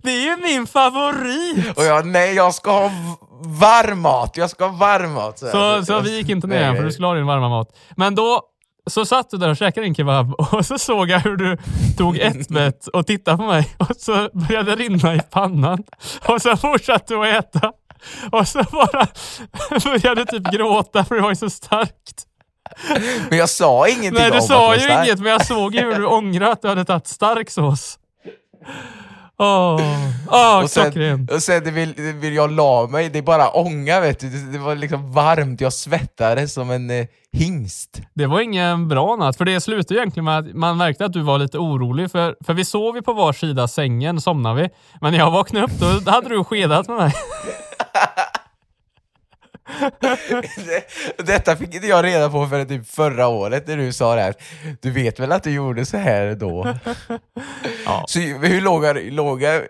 [0.03, 1.79] Det är ju min favorit!
[1.79, 2.91] Och jag, nej jag ska ha
[3.45, 5.43] varm mat, jag ska ha varm mat.
[5.43, 5.51] här.
[5.51, 7.77] Så, så vi gick inte ner igen för du skulle ha din varma mat.
[7.97, 8.43] Men då
[8.87, 11.57] så satt du där och käkade din kebab och så såg jag hur du
[11.97, 15.85] tog ett bett och tittade på mig och så började det rinna i pannan.
[16.29, 17.73] Och så fortsatte du att äta.
[18.33, 19.07] Och så bara
[19.85, 22.27] började du typ gråta för det var ju så starkt.
[23.29, 25.07] Men jag sa ingenting Nej om du att det sa var ju starkt.
[25.07, 27.99] inget men jag såg ju hur du ångrade att du hade tagit stark sås.
[29.39, 29.77] Åh,
[30.31, 31.29] oh, och sen, klockren.
[31.33, 34.29] och sen det vill, vill jag la mig, det är bara ånga vet du.
[34.29, 38.01] Det, det var liksom varmt, jag svettades som en eh, hingst.
[38.15, 41.23] Det var ingen bra natt, för det slutade egentligen med att man märkte att du
[41.23, 44.69] var lite orolig, för, för vi sov ju på var sida sängen, somnade vi.
[45.01, 47.13] Men när jag vaknade upp då hade du skedat med mig.
[50.57, 54.21] Det- Detta fick inte jag reda på förrän typ förra året när du sa det
[54.23, 54.35] här.
[54.83, 56.75] Du vet väl att du gjorde så här då?
[57.85, 58.05] Ja.
[58.09, 58.61] Så hur
[59.11, 59.63] låg jag,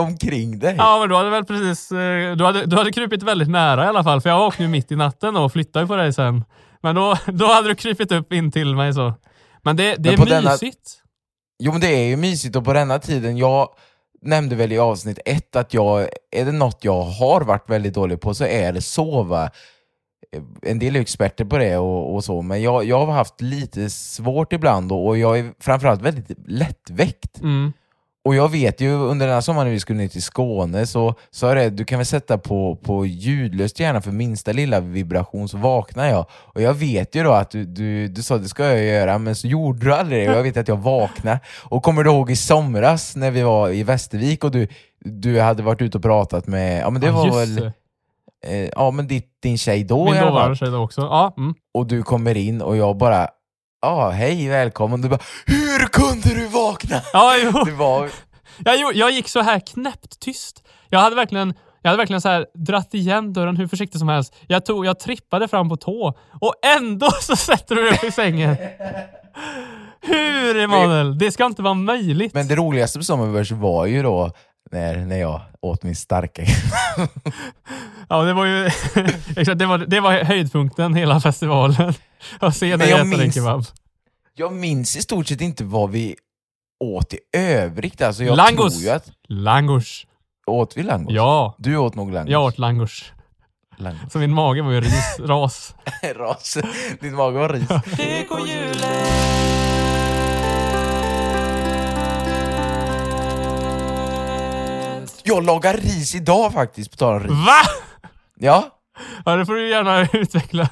[0.00, 0.74] omkring dig?
[0.78, 3.88] Ja, men du hade väl precis, eh, du hade, du hade krypit väldigt nära i
[3.88, 6.44] alla fall, för jag vaknade ju mitt i natten och flyttade på dig sen.
[6.82, 9.14] Men då, då hade du krypit upp in till mig så.
[9.62, 10.90] Men det, det Men är på denna- mysigt.
[11.58, 13.68] Jo men det är ju mysigt och på denna tiden, jag,
[14.24, 18.20] nämnde väl i avsnitt ett att jag, är det något jag har varit väldigt dålig
[18.20, 19.50] på så är det sova.
[20.32, 23.40] Eh, en del är experter på det och, och så, men jag, jag har haft
[23.40, 27.40] lite svårt ibland och, och jag är framförallt väldigt lättväckt.
[27.40, 27.72] Mm.
[28.24, 31.14] Och jag vet ju under den här sommaren när vi skulle ner till Skåne så
[31.30, 35.48] sa jag det, du kan väl sätta på, på ljudlöst gärna för minsta lilla vibration
[35.48, 36.26] så vaknar jag.
[36.32, 39.34] Och jag vet ju då att du, du, du sa det ska jag göra men
[39.36, 41.40] så gjorde du aldrig det och jag vet att jag vaknade.
[41.62, 44.68] Och kommer du ihåg i somras när vi var i Västervik och du,
[45.04, 47.72] du hade varit ute och pratat med, ja men det Ja, var väl,
[48.46, 51.00] eh, ja men ditt, din tjej då Min dåvarande tjej då också.
[51.00, 51.54] Ja, mm.
[51.74, 53.28] Och du kommer in och jag bara,
[53.82, 55.02] ja hej välkommen.
[55.02, 56.46] Du bara, hur kunde du
[56.90, 57.02] vakna?
[57.12, 57.64] ja jo.
[57.64, 58.10] Det var,
[58.64, 60.62] Jag, jag gick så här knäppt tyst.
[60.88, 64.34] Jag hade verkligen, jag hade verkligen så här dratt igen dörren hur försiktigt som helst.
[64.46, 68.10] Jag, tog, jag trippade fram på tå och ändå så sätter du dig upp i
[68.10, 68.56] sängen.
[70.00, 71.18] Hur Emanuel?
[71.18, 72.34] Det ska inte vara möjligt.
[72.34, 74.30] Men det roligaste på Summerburst var ju då
[74.70, 76.42] när, när jag åt min starka
[78.08, 78.66] Ja, det var ju
[79.36, 81.94] exakt, det var, det var höjdpunkten hela festivalen.
[82.38, 83.64] Att se dig äta din kebab.
[84.34, 86.16] Jag minns i stort sett inte vad vi
[86.84, 88.02] åt i övrigt.
[88.02, 88.72] Alltså jag Langos.
[88.74, 89.10] tror ju att...
[89.28, 90.06] Langos.
[90.46, 91.12] Åt vi langos?
[91.14, 92.30] Ja, Du åt nog langos?
[92.30, 93.12] jag åt langos.
[93.76, 94.12] langos.
[94.12, 95.74] Så min mage var ju ris, ras.
[96.16, 96.58] Ras.
[97.00, 97.68] Din mage var ris.
[105.26, 107.30] Jag lagar ris idag faktiskt, på tal om ris.
[107.30, 107.60] Va?
[108.38, 108.78] Ja.
[109.24, 110.68] Ja, det får du gärna utveckla.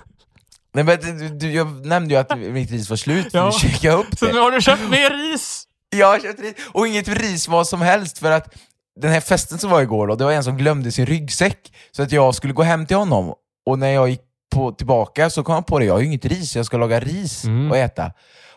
[0.75, 3.41] Nej, men du, du, jag nämnde ju att mitt ris var slut, Ja.
[3.41, 3.47] ja.
[3.63, 4.33] du checkade upp Så det.
[4.33, 5.65] nu har du köpt mer ris?
[5.93, 8.55] Jag har köpt ris, och inget ris vad som helst för att
[9.01, 12.03] den här festen som var igår då, det var en som glömde sin ryggsäck så
[12.03, 13.35] att jag skulle gå hem till honom
[13.67, 14.21] och när jag gick
[14.55, 17.01] på, tillbaka så kom jag på det, jag har ju inget ris, jag ska laga
[17.01, 17.71] ris Mm.
[17.71, 18.13] och äta.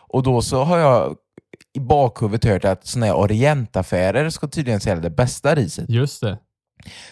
[0.08, 1.16] Och då så har jag
[1.76, 5.90] i bakhuvudet hört att såna här orientaffärer ska tydligen sälja det bästa riset.
[5.90, 6.38] Just det.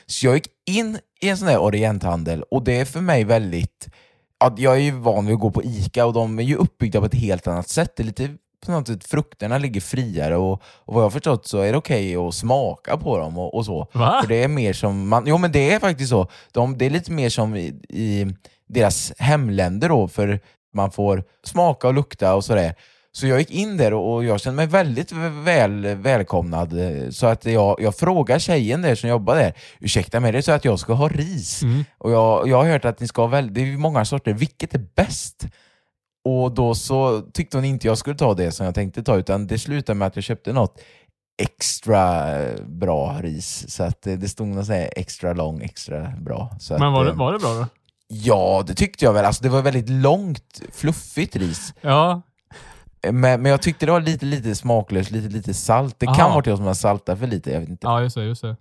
[0.07, 3.89] Så jag gick in i en sån här orienthandel och det är för mig väldigt...
[4.39, 7.01] Ja, jag är ju van vid att gå på ICA och de är ju uppbyggda
[7.01, 7.93] på ett helt annat sätt.
[7.97, 8.31] Det är lite
[8.67, 11.79] på något sätt, frukterna ligger friare och, och vad jag har förstått så är det
[11.79, 13.89] okej att smaka på dem och, och så.
[13.93, 14.19] Va?
[14.23, 16.29] För det är mer som, man, jo men det är faktiskt så.
[16.53, 18.27] De, det är lite mer som i, i
[18.69, 20.41] deras hemländer då, för
[20.75, 22.75] man får smaka och lukta och sådär.
[23.17, 25.13] Så jag gick in där och jag kände mig väldigt
[25.45, 26.75] väl, välkomnad.
[27.11, 30.53] Så att jag, jag frågar tjejen där som jobbar där, ursäkta mig, det är så
[30.53, 31.63] att jag ska ha ris.
[31.63, 31.85] Mm.
[31.99, 34.33] Och jag, jag har hört att ni ska ha väl, det är ju många sorter,
[34.33, 35.47] vilket är bäst?
[36.25, 39.47] Och då så tyckte hon inte jag skulle ta det som jag tänkte ta, utan
[39.47, 40.81] det slutade med att jag köpte något
[41.43, 43.65] extra eh, bra ris.
[43.69, 46.57] Så att eh, det stod något så här extra lång, extra bra.
[46.61, 47.67] Så Men att, var det, eh, var det bra då?
[48.09, 49.25] Ja, det tyckte jag väl.
[49.25, 51.75] Alltså, det var väldigt långt, fluffigt ris.
[51.81, 52.23] Ja.
[53.11, 55.97] Men, men jag tyckte det var lite, lite smaklöst, lite, lite salt.
[55.99, 56.35] Det kan Aha.
[56.35, 57.87] vara jag som har saltat för lite, jag vet inte.
[57.87, 58.25] ja, just det.
[58.25, 58.57] Just det.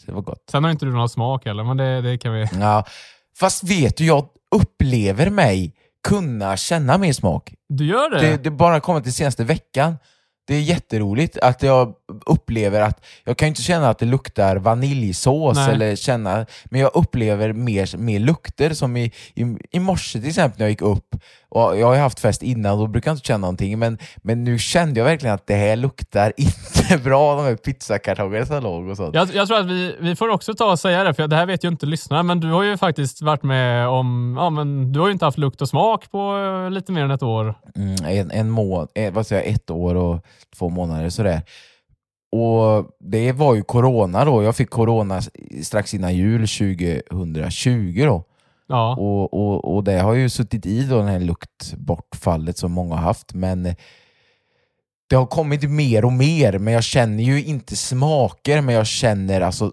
[0.00, 0.44] Så det var gott.
[0.50, 2.48] Sen har inte du någon smak heller, men det, det kan vi...
[2.60, 2.84] Ja.
[3.38, 5.74] Fast vet du, jag upplever mig
[6.08, 7.54] kunna känna mer smak.
[7.68, 8.20] Du gör det?
[8.20, 9.96] Det, det bara kommit till senaste veckan.
[10.46, 11.94] Det är jätteroligt att jag
[12.26, 15.74] upplever att, jag kan ju inte känna att det luktar vaniljsås Nej.
[15.74, 20.58] eller känna, men jag upplever mer, mer lukter som i, i, i morse till exempel
[20.58, 21.16] när jag gick upp,
[21.48, 24.44] och jag har ju haft fest innan då brukar jag inte känna någonting, men, men
[24.44, 28.88] nu kände jag verkligen att det här luktar inte bra, de här pizzakartongerna som låg
[28.88, 29.14] och sånt.
[29.14, 31.46] Jag, jag tror att vi, vi får också ta och säga det, för det här
[31.46, 34.36] vet ju inte lyssnarna, men du har ju faktiskt varit med om...
[34.38, 37.10] Ja, men du har ju inte haft lukt och smak på eh, lite mer än
[37.10, 37.54] ett år.
[37.76, 40.24] Mm, en, en må, eh, vad säger jag, ett år och
[40.58, 41.42] två månader sådär.
[42.32, 45.22] Och det var ju corona då, jag fick corona
[45.62, 48.24] strax innan jul 2020 då.
[48.66, 48.96] Ja.
[48.96, 53.02] Och, och, och det har ju suttit i då, det här luktbortfallet som många har
[53.02, 53.74] haft, men
[55.08, 59.40] det har kommit mer och mer, men jag känner ju inte smaker, men jag känner
[59.40, 59.72] alltså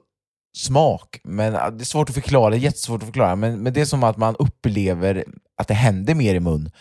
[0.58, 1.20] smak.
[1.24, 4.18] Men det är svårt att förklara, jättesvårt att förklara, men, men det är som att
[4.18, 5.26] man upplever
[5.58, 6.72] att det händer mer i mun.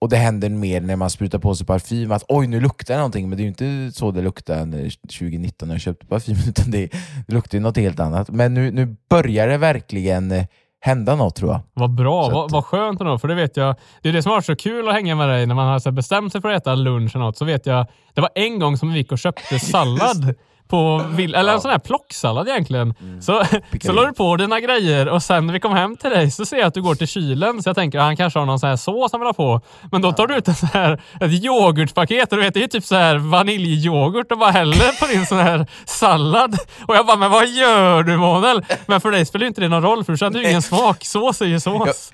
[0.00, 2.98] Och det händer mer när man sprutar på sig parfym, att oj nu luktar det
[2.98, 3.48] någonting, men det är ju
[3.88, 6.86] inte så det luktade när 2019 när jag köpte parfym, utan det,
[7.26, 8.30] det luktar ju något helt annat.
[8.30, 10.44] Men nu, nu börjar det verkligen eh,
[10.80, 11.60] hända något tror jag.
[11.74, 13.76] Vad bra, Så vad, att- vad skönt ändå, för det vet jag.
[14.02, 15.90] Det är det som har varit så kul att hänga med dig när man har
[15.90, 17.36] bestämt sig för att äta lunch eller något.
[17.36, 20.34] Så vet jag, det var en gång som vi gick och köpte sallad.
[20.70, 22.94] På, vill- eller en sån här plocksallad egentligen.
[23.20, 23.44] Så,
[23.82, 26.44] så la du på dina grejer och sen när vi kom hem till dig så
[26.44, 27.62] ser jag att du går till kylen.
[27.62, 29.60] Så jag tänker att han kanske har någon sån här sås han vill ha på.
[29.92, 32.68] Men då tar du ut en sån här, ett yoghurtpaket och du vet, det är
[32.68, 36.56] typ så här vaniljyoghurt och bara häller på din sån här sallad.
[36.88, 38.64] Och jag bara, men vad gör du Månel?
[38.86, 41.04] Men för dig spelar ju inte det någon roll för du kände ju ingen smak.
[41.04, 42.12] Sås är ju sås.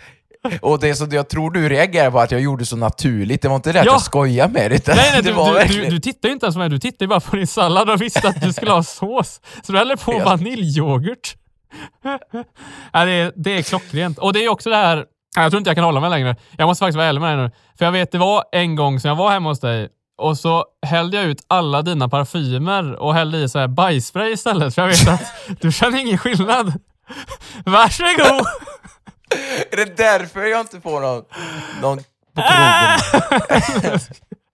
[0.62, 3.56] Och det som jag tror du reagerar på att jag gjorde så naturligt, det var
[3.56, 3.92] inte det att Ja.
[3.92, 5.90] jag skojade med det, utan Nej, nej det du, var du, du, verkligen...
[5.90, 8.02] du tittar ju inte ens på mig, du tittar ju bara på din sallad och
[8.02, 9.40] visste att du skulle ha sås.
[9.62, 10.24] Så du häller på Ja.
[10.24, 11.34] vaniljyoghurt.
[12.04, 12.18] Nej,
[13.06, 14.18] det, är, det är klockrent.
[14.18, 15.04] Och det är också det här,
[15.36, 16.36] jag tror inte jag kan hålla mig längre.
[16.58, 17.50] Jag måste faktiskt vara ärlig med dig nu.
[17.78, 20.64] För jag vet, det var en gång som jag var hemma hos dig och så
[20.86, 24.74] hällde jag ut alla dina parfymer och hällde i så här bajsspray istället.
[24.74, 25.20] För jag vet att
[25.60, 26.72] du känner ingen skillnad.
[27.64, 28.46] Varsågod!
[29.70, 31.24] Är det därför jag inte får någon,
[31.82, 31.98] någon
[32.34, 34.00] på krogen?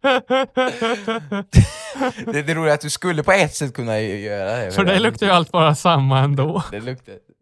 [2.32, 4.72] det, det roliga är att du skulle på ett sätt kunna göra det.
[4.72, 6.62] För dig luktar ju allt bara samma ändå.
[6.70, 7.12] Det luktar...
[7.12, 7.32] luktar-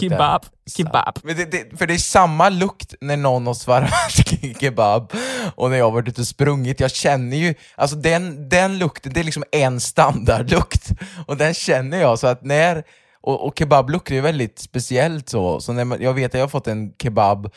[0.00, 0.44] Kebab,
[0.76, 1.18] kebab.
[1.22, 3.90] Men det, det, för det är samma lukt när någon har svarvat
[4.60, 5.12] kebab
[5.54, 6.80] och när jag har varit ute och sprungit.
[6.80, 10.88] Jag känner ju, alltså den, den lukten, det är liksom en standardlukt
[11.26, 12.18] och den känner jag.
[12.18, 12.82] så att när
[13.20, 16.40] och, och kebab luktar ju väldigt speciellt så, så när man, jag vet att jag
[16.40, 17.50] har fått en kebab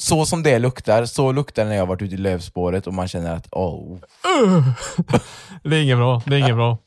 [0.00, 2.94] så som det luktar, så luktar det när jag har varit ute i lövspåret och
[2.94, 3.98] man känner att oh,
[5.64, 6.22] Det är inget bra.
[6.26, 6.78] Det är inget bra.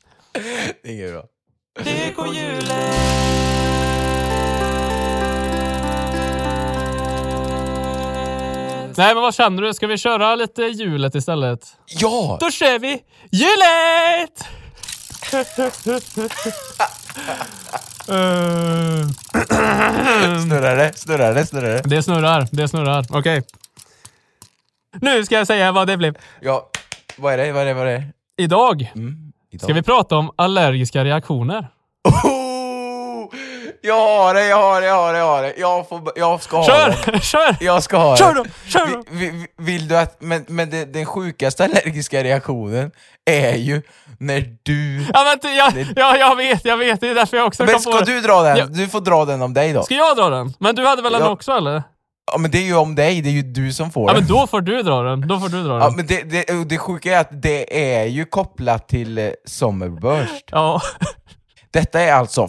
[0.82, 1.28] det är inget bra.
[8.96, 9.74] Nej, men vad känner du?
[9.74, 11.60] Ska vi köra lite hjulet istället?
[11.86, 12.38] Ja!
[12.40, 14.44] Då kör vi hjulet!
[18.08, 19.08] Eh,
[20.42, 21.82] Snurrar det, snurrar det, snurrar det.
[21.84, 23.06] det snurrar, det snurrar.
[23.10, 23.42] Okej.
[25.00, 26.16] Nu ska jag säga vad det blev.
[26.40, 26.70] Ja,
[27.16, 28.04] vad är det, vad är det, vad är det?
[28.36, 29.64] Idag Mm, idag.
[29.64, 31.68] ska vi prata om allergiska reaktioner.
[32.08, 32.51] Oh,
[33.82, 35.54] jag har det, jag har det, jag har det, jag har det.
[35.56, 36.92] Jag, får, jag ska ha den.
[36.96, 37.18] Kör!
[37.22, 37.56] Kör!
[37.60, 38.44] Jag ska ha Kör då!
[38.66, 39.02] Kör då!
[39.10, 42.90] Vi- vi- Vill du att, men, men det, den sjukaste allergiska reaktionen
[43.30, 43.82] är ju
[44.18, 45.06] när du...
[45.14, 47.00] Ja, men, jag, ja, jag vet, jag vet.
[47.00, 48.12] Det är därför jag också Men kom på ska det.
[48.12, 48.56] du dra den?
[48.56, 48.66] Ja.
[48.66, 49.82] Du får dra den om dig då.
[49.82, 50.54] Ska jag dra den?
[50.58, 51.30] Men du hade väl den Ja.
[51.30, 51.82] också eller?
[52.32, 54.22] Ja men det är ju om dig, det är ju du som får Ja, den.
[54.24, 55.28] men då får du dra den.
[55.28, 55.96] Då får du dra Ja, den.
[55.96, 60.44] men det, det, det sjuka är att det är ju kopplat till eh, Sommerburst.
[60.50, 60.80] Ja.
[61.70, 62.48] Detta är alltså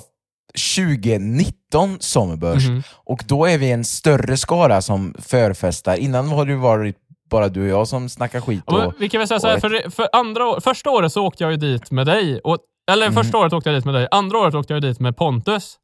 [0.57, 2.83] 2019 Sommerbörs Mhm.
[2.93, 5.95] och då är vi en större skara som förfestar.
[5.95, 6.97] Innan har det varit
[7.29, 8.63] bara du och jag som snackar skit.
[8.67, 11.13] Ja, Och, vi kan väl säga så här, och för, för andra år, första året
[11.13, 12.39] så åkte jag ju dit med dig.
[12.39, 12.57] Och,
[12.91, 13.23] eller Mm.
[13.23, 14.07] första året åkte jag dit med dig.
[14.11, 15.77] Andra året åkte jag dit med Pontus.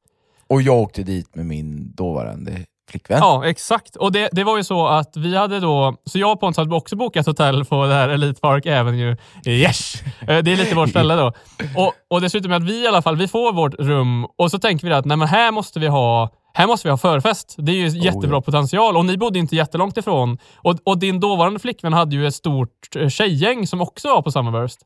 [0.47, 2.51] och jag åkte dit med min dåvarande
[2.89, 3.19] flickvän.
[3.21, 3.95] Ja, exakt.
[3.95, 6.75] Och det, det var ju så att vi hade då, så jag och Pontus hade
[6.75, 9.17] också bokat hotell på det här Elite Park Avenue.
[9.45, 9.93] Yes!
[10.21, 11.33] Eh, Det är lite vårt ställe då.
[11.77, 14.87] Och, och dessutom att vi i alla fall, vi får vårt rum och så tänker
[14.87, 17.55] vi att nej men här måste vi ha här måste vi ha förfest.
[17.57, 18.41] Det är ju jättebra ja.
[18.41, 20.37] potential och ni bodde inte jättelångt ifrån.
[20.57, 24.31] Och, och din dåvarande flickvän hade ju ett stort eh, tjejgäng som också var på
[24.31, 24.79] Summerburst.
[24.79, 24.85] Så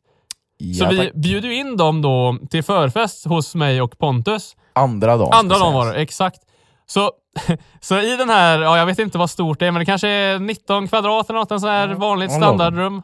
[0.84, 1.14] Ja, vi tack.
[1.14, 4.56] bjöd ju in dem då till förfest hos mig och Pontus.
[4.76, 5.30] Andra dagen.
[5.34, 6.40] Andra dagen var det, exakt.
[6.86, 7.12] Så,
[7.82, 10.08] så i den här, ja, jag vet inte vad stort det är, men det kanske
[10.08, 13.02] är 19 kvadrat eller något, en sån här vanligt standardrum.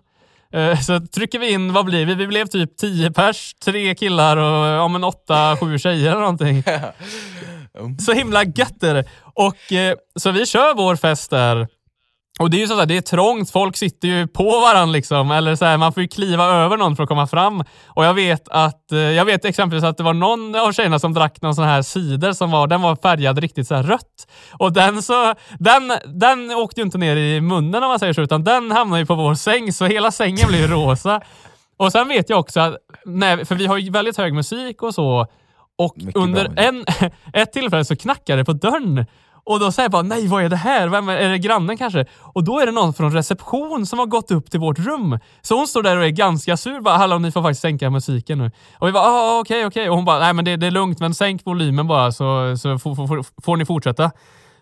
[0.54, 2.16] Eh, Så trycker vi in, vad blir vi?
[2.16, 6.64] Vi blev typ 10 pers, tre killar och ja, men 8-7 tjejer eller någonting.
[8.00, 9.04] Så himla gött är det.
[9.34, 11.68] Och, eh, så vi kör vår fest där.
[12.40, 15.32] Och det är ju så här, det är trångt, folk sitter ju på varandra liksom.
[15.32, 17.64] Eller så här, man får ju kliva över någon för att komma fram.
[17.88, 21.14] Och jag vet att, eh, jag vet exempelvis att det var någon av tjejerna som
[21.14, 24.28] drack någon sån här cider som var, den var färgad riktigt så rött.
[24.52, 28.22] Och den så, den, den åkte ju inte ner i munnen om man säger så,
[28.22, 31.22] utan den hamnade ju på vår säng, så hela sängen blev ju rosa.
[31.78, 32.76] Och sen vet jag också att,
[33.06, 35.28] nej, för vi har ju väldigt hög musik och så,
[35.78, 36.64] och Mycket under bra.
[36.64, 36.86] en,
[37.34, 39.06] ett tillfälle så knackar det på dörren.
[39.50, 40.88] Och då säger jag bara, nej vad är det här?
[40.88, 42.06] Vem är, är det grannen kanske?
[42.20, 45.20] Och då är det någon från reception som har gått upp till vårt rum.
[45.42, 46.82] Så hon står där och är ganska sur.
[46.82, 48.52] Bara, Hallå, ni får faktiskt sänka musiken nu.
[48.80, 49.90] Och vi bara, ah, ah okej, okej.
[49.90, 52.80] Och hon bara, nej men det, det är lugnt, men sänk volymen bara så, så
[52.80, 54.12] får, får, får, får ni fortsätta.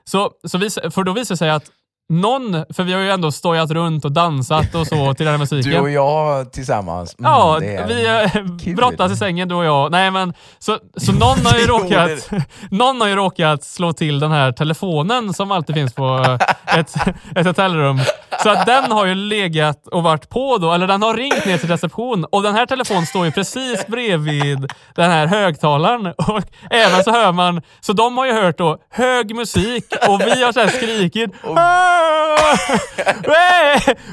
[0.04, 1.72] Så, så vis, för då visar det sig att
[2.10, 5.40] någon, för vi har ju ändå stojat runt och dansat och så till den här
[5.40, 5.72] musiken.
[5.72, 7.16] Du och jag tillsammans.
[7.20, 8.32] Mm, Ja, vi eh,
[8.64, 8.76] kul.
[8.76, 9.92] brottas i sängen du och jag.
[9.92, 12.30] Nej men, så, så någon, har ju råkat,
[12.72, 16.26] någon har ju råkat slå till den här telefonen som alltid finns på
[16.74, 16.94] eh, ett,
[17.36, 18.00] ett hotellrum.
[18.44, 21.58] Så att den har ju legat och varit på då, eller den har ringt ner
[21.58, 26.08] till reception och den här telefonen står ju precis bredvid den här högtalaren.
[26.18, 30.44] Och även så hör man, så de har ju hört då hög musik och vi
[30.44, 31.97] har så här skrikit "Ah!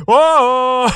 [0.07, 0.91] Oh!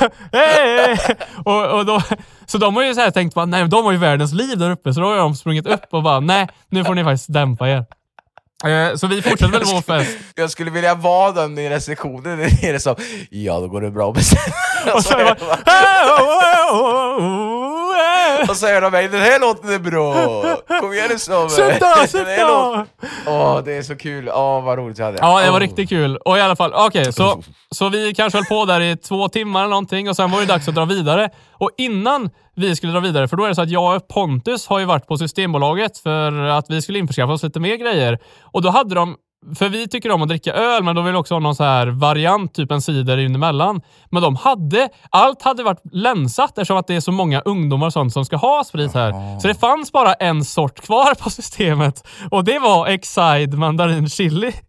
[1.44, 2.02] Och, och då,
[2.46, 4.94] Så de har ju så tänkt, bara, nej de har ju världens liv där uppe,
[4.94, 7.84] så då har de sprungit upp och bara, nej nu får ni faktiskt dämpa er.
[8.66, 10.18] Eh, Så vi fortsätter väl vår fest.
[10.34, 12.94] Jag skulle vilja vara den i receptionen där nere som
[13.30, 14.54] Ja, då går det bra att bestämma.
[14.94, 15.58] Och så är det bara,
[18.48, 20.14] Och så hör de mig, den här låten är bra!
[20.80, 22.86] Kom igen nu sätt låten- då!
[23.26, 24.28] Åh, det är så kul.
[24.28, 25.18] Åh, vad roligt vi hade.
[25.20, 26.16] Ja, det var riktigt kul.
[26.16, 29.60] Och i alla fall, okej, så, så vi kanske höll på där i två timmar
[29.60, 31.30] eller någonting och sen var det dags att dra vidare.
[31.52, 34.66] Och innan vi skulle dra vidare, för då är det så att jag och Pontus
[34.66, 38.18] har ju varit på Systembolaget för att vi skulle införskaffa oss lite mer grejer.
[38.42, 39.16] Och då hade de
[39.58, 41.86] för vi tycker om att dricka öl, men de vill också ha någon så här
[41.86, 43.80] variant, typ en cider in emellan.
[44.10, 47.92] Men de hade, allt hade varit länsat eftersom att det är så många ungdomar och
[47.92, 49.38] sånt som ska ha sprit här.
[49.40, 54.52] Så det fanns bara en sort kvar på systemet och det var Excide Mandarin Chili.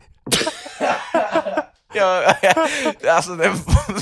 [1.94, 2.36] Ja,
[3.16, 3.52] alltså, det,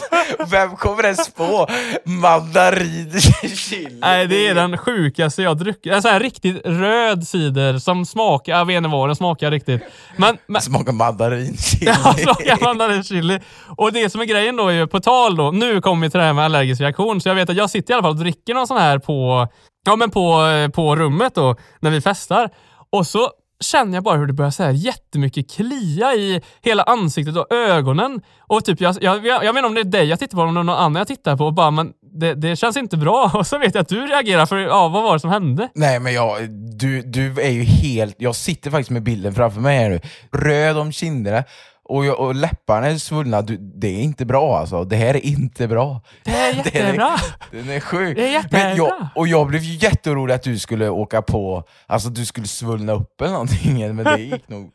[0.51, 1.67] vem kommer ens på
[2.03, 3.21] mandarin
[3.55, 3.97] chili?
[3.99, 6.01] Nej, det är den sjukaste jag druckit.
[6.01, 9.81] Sån här riktigt röd cider som smakar, jag vet inte vad den smakar riktigt.
[10.17, 11.85] Men, men Smakar mandarin chili.
[12.03, 13.39] Ja, smakar mandarin chili.
[13.77, 16.19] Och det som är grejen då är ju, på tal då, nu kommer vi till
[16.19, 18.19] det här med allergisk reaktion, så jag vet att jag sitter i alla fall och
[18.19, 19.47] dricker någon sån här på,
[19.85, 22.49] ja, men på, eh, på rummet då, när vi festar.
[22.89, 23.29] Och så
[23.59, 28.21] känner jag bara hur det börjar så här jättemycket klia i hela ansiktet och ögonen.
[28.39, 30.41] Och typ, jag, jag, jag, jag vet inte om det är dig jag tittar på
[30.41, 33.31] eller någon annan jag tittar på och bara, men det, det känns inte bra.
[33.33, 35.69] Och så vet jag att du reagerar för, ja, vad var det som hände?
[35.75, 36.49] Nej men jag,
[36.79, 39.99] du, du är ju helt, jag sitter faktiskt med bilden framför mig här nu.
[40.31, 41.43] Röd om kinderna
[41.89, 43.41] och, jag, och läpparna är svullna.
[43.41, 44.83] Du, det är inte bra alltså.
[44.83, 46.01] Det här är inte bra.
[46.23, 47.15] Det är jättebra.
[47.51, 48.17] Den är sjuk.
[48.17, 48.73] Det är jättebra.
[48.75, 52.93] Jag, och jag blev ju jätteorolig att du skulle åka på, alltså du skulle svullna
[52.93, 54.71] upp eller någonting, men det gick nog...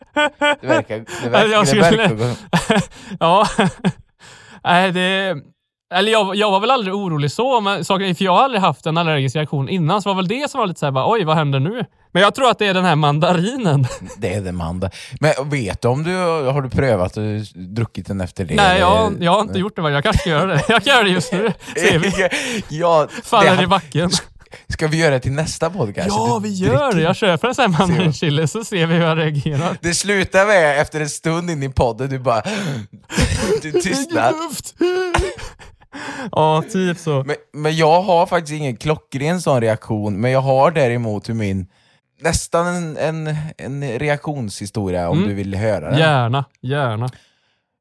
[0.61, 1.05] Det verkar...
[1.23, 2.35] Det verkar, Jag det verkar gå-
[3.21, 3.47] ja.
[4.65, 5.35] Nej, det...
[5.93, 8.99] Eller jag, jag var väl aldrig orolig så, men för jag har aldrig haft en
[8.99, 11.85] allergisk reaktion innan, så var väl det som var lite såhär, oj vad händer nu?
[12.13, 13.87] Men jag tror att det är den här mandarinen.
[14.17, 14.91] Det är det Manda.
[15.21, 16.17] Men vet du om du
[16.51, 17.23] har du prövat och
[17.55, 18.55] druckit den efter det?
[18.55, 20.63] Nej, jag, jag har inte gjort det, jag kanske ska göra det.
[20.69, 21.53] Jag kan göra det just nu.
[21.77, 22.13] Ser vi.
[22.79, 24.11] ja, Faller det- i backen.
[24.69, 26.09] Ska vi göra det till nästa podcast?
[26.09, 27.03] Ja, vi gör det.
[27.03, 29.77] Jag köper en sån här mandarin chili så ser vi hur jag reagerar.
[29.81, 32.43] Det slutar med efter en stund in i podden, du bara...
[33.63, 34.35] Du tystnar.
[36.33, 37.25] Ja, typ så.
[37.27, 41.67] Men, men jag har faktiskt ingen klockren sån reaktion, men jag har däremot hur min...
[42.21, 45.29] Nästan en, en, en reaktionshistoria om Mm.
[45.29, 45.99] du vill höra den.
[45.99, 47.09] Gärna, gärna.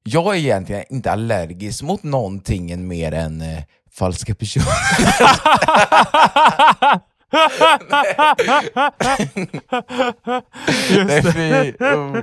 [0.03, 4.65] Jag är egentligen inte allergisk mot någonting mer än eh, falska personer.
[11.05, 12.17] Nej, fy, oh,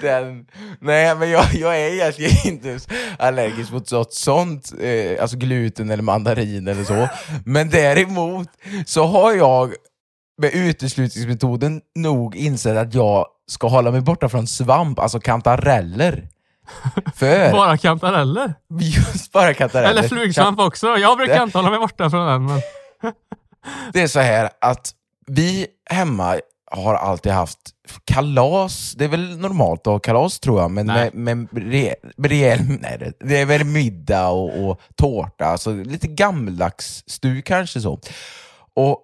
[0.00, 0.46] den.
[0.80, 2.78] Nej, men jag, jag är egentligen inte
[3.18, 7.08] allergisk mot något sånt, eh, alltså gluten eller mandarin eller så.
[7.44, 8.48] Men däremot
[8.86, 9.74] så har jag
[10.38, 16.28] med uteslutningsmetoden nog insett att jag ska hålla mig borta från svamp, alltså kantareller.
[17.16, 18.54] För Bara kantareller.
[18.80, 19.90] just bara kantareller.
[19.90, 20.86] Eller flugsvamp också.
[20.86, 22.44] Jag brukar inte hålla mig borta från den.
[22.46, 22.60] Men...
[23.92, 24.94] Det är så här att
[25.26, 26.40] vi hemma
[26.72, 27.58] har alltid haft
[28.04, 28.92] kalas.
[28.98, 31.10] Det är väl normalt att ha kalas tror jag, men Nej.
[31.12, 32.58] med, med, re, rejäl...
[32.80, 38.00] Nej, det- det är väl middag och, och tårta, alltså lite gammaldags stuk kanske så.
[38.74, 39.00] Och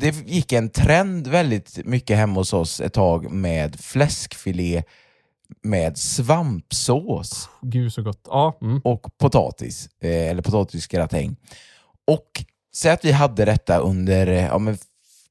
[0.00, 4.82] det gick en trend väldigt mycket hemma hos oss ett tag med fläskfilé
[5.62, 8.20] med svampsås Gud så gott.
[8.24, 8.58] Ja.
[8.62, 8.80] Mm.
[8.84, 11.36] och potatis, eh, eller potatisgratäng.
[12.06, 12.30] Och
[12.76, 14.78] säg att vi hade detta under eh, ja, men,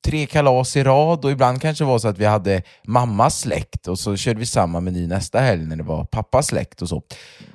[0.05, 3.87] tre kalas i rad och ibland kanske det var så att vi hade mammas släkt
[3.87, 7.01] och så körde vi samma meny nästa helg när det var pappas släkt och så.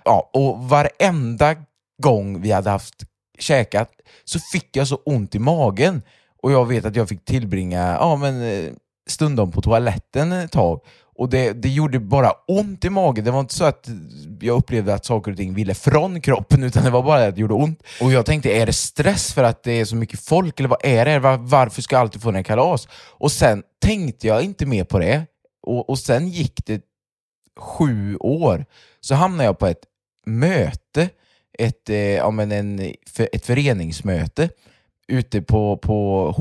[0.05, 1.57] Ja, och varenda
[2.03, 2.95] gång vi hade haft
[3.38, 3.91] käkat
[4.24, 6.03] så fick jag så ont i magen
[6.43, 8.72] och jag vet att jag fick tillbringa ja, men, eh,
[9.09, 10.80] stundom på toaletten ett tag.
[11.21, 13.25] Och det, det gjorde bara ont i magen.
[13.25, 13.89] Det var inte så att
[14.41, 17.41] jag upplevde att saker och ting ville från kroppen, utan det var bara att det
[17.41, 17.83] gjorde ont.
[18.01, 20.85] Och jag tänkte, är det stress för att det är så mycket folk, eller vad
[20.85, 21.18] är det?
[21.18, 22.89] Var, varför ska jag alltid få en kalas?
[22.93, 25.27] Och sen tänkte jag inte mer på det.
[25.62, 26.83] Och, och sen gick det
[27.59, 28.64] sju år,
[29.01, 29.85] så hamnade jag på ett
[30.27, 31.09] möte,
[31.59, 34.49] ett, eh, ja, men en, för, ett föreningsmöte
[35.09, 36.35] ute på, på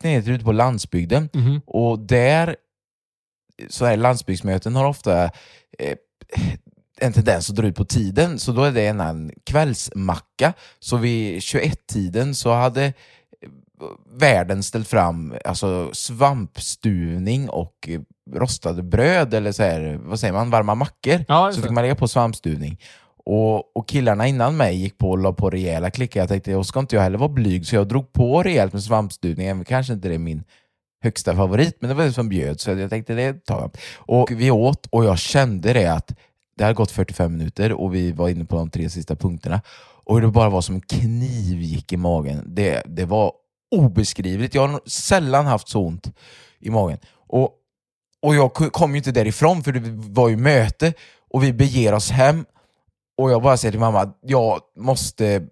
[0.00, 1.28] det, ute på landsbygden.
[1.32, 1.60] Mhm.
[1.66, 2.56] Och där,
[3.68, 5.24] så här landsbygdsmöten har ofta
[5.78, 5.96] eh,
[7.00, 10.52] en tendens att dra ut på tiden, så då är det en, en kvällsmacka.
[10.78, 12.92] Så vid 21-tiden så hade eh,
[14.18, 17.88] världen ställt fram alltså svampstuvning och
[18.34, 21.24] rostade bröd, eller så här, vad säger man, varma mackor.
[21.28, 22.80] Ja, så fick man lägga på svampstuvning.
[23.24, 26.20] Och, och killarna innan mig gick på och la på rejäla klickar.
[26.20, 28.82] Jag tänkte, jag ska inte jag heller vara blyg, så jag drog på rejält med
[28.82, 29.46] svampstuvning.
[29.46, 30.44] Även Kanske inte det är min
[31.02, 33.70] högsta favorit, men det var det som bjöd, så jag tänkte det tar jag.
[33.96, 36.12] Och vi åt och jag kände det att
[36.56, 39.60] det hade gått 45 minuter och vi var inne på de tre sista punkterna.
[40.04, 42.42] Och det bara var som en kniv gick i magen.
[42.46, 43.32] Det, det var
[43.70, 44.54] obeskrivligt.
[44.54, 46.12] Jag har sällan haft så ont
[46.58, 46.98] i magen.
[47.28, 47.50] Och,
[48.22, 49.80] och jag kom ju inte därifrån för det
[50.12, 50.92] var ju möte
[51.30, 52.44] och vi beger oss hem
[53.18, 55.46] och jag bara säger till mamma, jag måste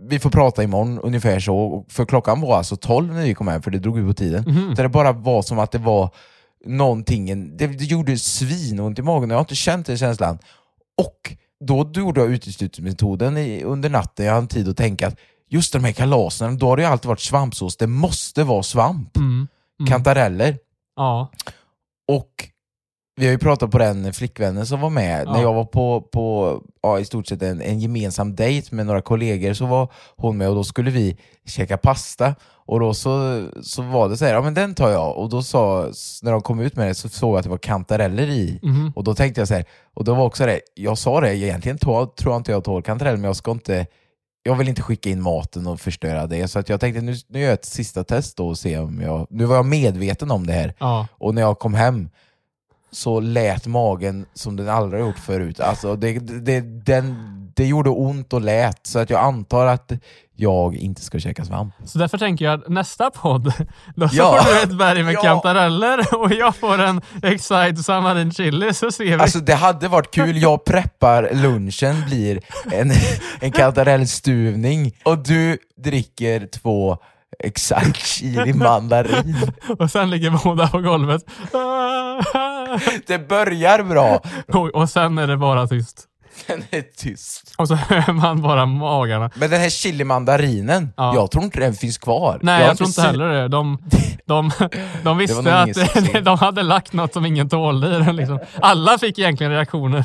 [0.00, 1.84] vi får prata imorgon, ungefär så.
[1.88, 4.74] För klockan var alltså 12 när vi kom hem, för det drog ut på tiden.
[4.76, 6.10] Så det bara var som att det var
[6.66, 10.38] någonting, det, det gjorde svinont i magen, jag har inte känt den känslan.
[10.96, 15.16] Och då gjorde jag uteslutningsmetoden under natten, jag hade tid att tänka att
[15.48, 19.16] just de här kalasen, då har det ju alltid varit svampsås, det måste vara svamp.
[19.16, 19.48] Mm.
[19.80, 19.90] Mm.
[19.90, 20.58] Kantareller.
[20.96, 21.30] Ja.
[22.08, 22.48] Och
[23.16, 25.32] vi har ju pratat på den flickvännen som var med, Ja.
[25.32, 29.02] när jag var på, på ja, i stort sett en, en gemensam dejt med några
[29.02, 32.34] kollegor så var hon med och då skulle vi käka pasta
[32.66, 35.42] och då så, så var det så här, ja men den tar jag och då
[35.42, 35.88] sa,
[36.22, 38.92] när de kom ut med det så såg jag att det var kantareller i Mhm.
[38.96, 41.78] och då tänkte jag så här, och då var också det, jag sa det, egentligen
[41.78, 43.86] tå, tror jag inte jag tål kantareller men jag ska inte
[44.44, 47.38] jag vill inte skicka in maten och förstöra det, så att jag tänkte nu, nu
[47.40, 49.26] gör jag ett sista test då och se om jag...
[49.30, 51.06] Nu var jag medveten om det här, Ja.
[51.18, 52.08] och när jag kom hem
[52.92, 55.60] så lät magen som den aldrig gjort förut.
[55.60, 57.14] Alltså det, det, den,
[57.56, 59.92] det gjorde ont och lät, så att jag antar att
[60.36, 61.74] jag inte ska käka svamp.
[61.84, 63.52] Så därför tänker jag att nästa podd,
[63.96, 64.42] då Ja.
[64.42, 65.22] får du ett berg med Ja.
[65.22, 69.12] kantareller och jag får en Excite Samarin Chili så ser vi.
[69.14, 72.40] Alltså det hade varit kul, jag preppar lunchen blir
[72.72, 72.92] en,
[73.40, 76.96] en kantarellstuvning och du dricker två
[77.38, 79.36] exakt chili mandarin.
[79.78, 81.22] och sen ligger båda på golvet.
[83.06, 84.20] Det börjar bra,
[84.52, 86.04] och, och sen är det bara tyst.
[86.46, 87.54] den är tyst.
[87.58, 89.30] Och så hör man bara magarna.
[89.34, 91.14] Men den här chili mandarinen, Ja.
[91.14, 92.38] jag tror inte den finns kvar.
[92.42, 93.48] Nej, har jag, tror inte se- heller det.
[93.48, 93.78] De,
[94.26, 94.50] de,
[95.04, 98.16] de visste att de hade lagt något som ingen tålde i den.
[98.16, 98.38] Liksom.
[98.60, 100.04] Alla fick egentligen reaktioner.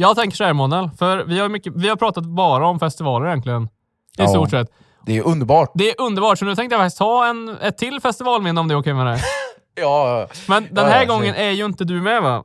[0.00, 3.26] Jag tänker så här Monel, för vi har, mycket, vi har pratat bara om festivaler
[3.26, 3.62] egentligen.
[3.64, 3.68] I
[4.16, 4.28] Ja.
[4.28, 4.68] stort sett.
[5.08, 5.70] Det är underbart.
[5.74, 8.74] Det är underbart, så nu tänkte jag faktiskt ta en, ett till festivalminne om det
[8.74, 9.20] är okej med dig.
[9.80, 12.44] Ja, Men den här ja, gången är ju inte du med va?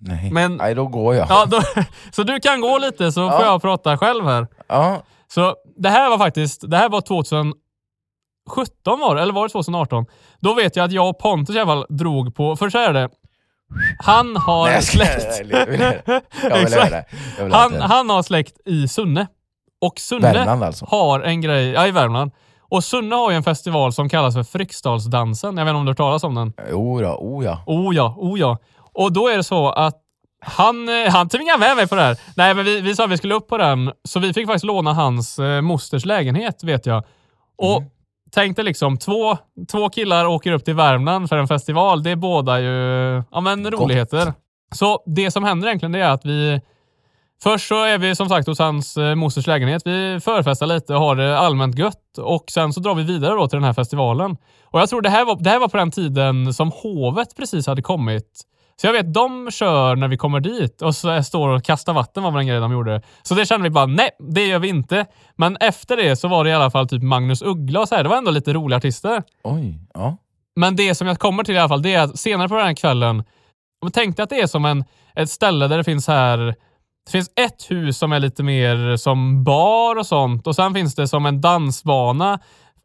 [0.00, 0.30] nej.
[0.32, 1.26] Men- nej, då går jag.
[1.30, 1.60] Ja, då,
[2.12, 3.46] så du kan gå lite så får Ja.
[3.46, 4.46] jag prata själv här.
[4.68, 5.02] Ja.
[5.28, 7.54] Så det här var faktiskt, det här var 2017
[9.00, 10.06] var det, eller var det 2018?
[10.40, 12.92] Då vet jag att jag och Pontus i alla fall drog på, för så är
[12.92, 13.08] det.
[13.98, 15.26] Han har Nej, släkt.
[15.38, 15.50] jag vill.
[15.50, 15.80] Jag vill.
[16.42, 19.26] Jag vill han har släkt i Sunne.
[19.80, 20.86] Och Sunne Värmland alltså?
[20.88, 22.30] har en grej, ja i Värmland.
[22.68, 25.56] Och Sunne har ju en festival som kallas för Fryksdalsdansen.
[25.56, 26.52] Jag vet inte om du har hört talas om den?
[26.70, 27.62] Jo då, oh ja.
[27.66, 28.58] Oh ja, oh ja.
[28.92, 29.94] Och då är det så att
[30.40, 32.16] han, eh, han tvingade med mig på det här.
[32.36, 34.64] Nej, men vi, vi sa att vi skulle upp på den, så vi fick faktiskt
[34.64, 37.04] låna hans eh, mosters lägenhet, vet jag.
[37.58, 37.90] Och Mm.
[38.32, 39.36] tänkte liksom, två,
[39.70, 42.02] två killar åker upp till Värmland för en festival.
[42.02, 44.32] Det är båda ju ja, men roligheter.
[44.74, 46.60] Så det som händer egentligen det är att vi
[47.42, 49.82] Först så är vi som sagt hos hans eh, mosters lägenhet.
[49.84, 53.48] Vi förfestar lite och har det allmänt gött och sen så drar vi vidare då
[53.48, 54.36] till den här festivalen.
[54.64, 57.66] Och jag tror det här var, det här var på den tiden som hovet precis
[57.66, 58.42] hade kommit.
[58.80, 62.22] Så jag vet, de kör när vi kommer dit och så står och kastar vatten
[62.22, 63.02] var väl en grej de gjorde.
[63.22, 65.06] Så det kände vi bara, nej, det gör vi inte.
[65.36, 68.02] Men efter det så var det i alla fall typ Magnus Uggla och så här.
[68.02, 69.22] Det var ändå lite roliga artister.
[69.44, 70.16] Oj, ja.
[70.56, 72.66] Men det som jag kommer till i alla fall, det är att senare på den
[72.66, 73.24] här kvällen,
[73.80, 74.84] om tänkte att det är som en,
[75.14, 76.54] ett ställe där det finns här
[77.06, 80.94] det finns ett hus som är lite mer som bar och sånt och sen finns
[80.94, 82.38] det som en dansbana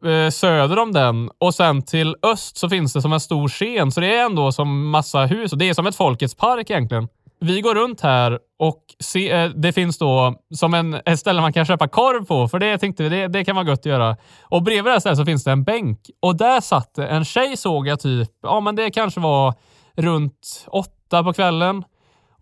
[0.04, 3.92] eh, söder om den och sen till öst så finns det som en stor scen.
[3.92, 7.08] Så det är ändå som massa hus och det är som ett Folkets park egentligen.
[7.40, 11.52] Vi går runt här och se, eh, det finns då som en, ett ställe man
[11.52, 14.16] kan köpa korv på, för det tänkte vi, det, det kan vara gött att göra.
[14.42, 17.24] Och bredvid det här stället så finns det en bänk och där satt det en
[17.24, 19.54] tjej såg jag typ, ja men det kanske var
[19.96, 21.84] runt åtta på kvällen.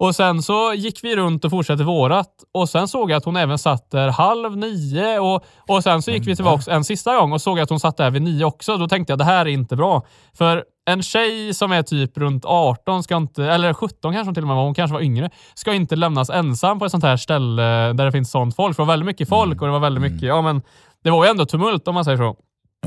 [0.01, 3.37] Och sen så gick vi runt och fortsatte vårat och sen såg jag att hon
[3.37, 7.33] även satt där halv nio och, och sen så gick vi tillbaka en sista gång
[7.33, 8.77] och såg att hon satt där vid nio också.
[8.77, 10.07] Då tänkte jag det här är inte bra.
[10.35, 14.43] För en tjej som är typ runt 18, ska inte, eller 17 kanske hon till
[14.43, 17.17] och med var, hon kanske var yngre, ska inte lämnas ensam på ett sånt här
[17.17, 18.77] ställe där det finns sånt folk.
[18.77, 20.63] För det var väldigt mycket folk och det var väldigt mycket, ja men
[21.05, 22.37] det var ju ändå tumult om man säger så.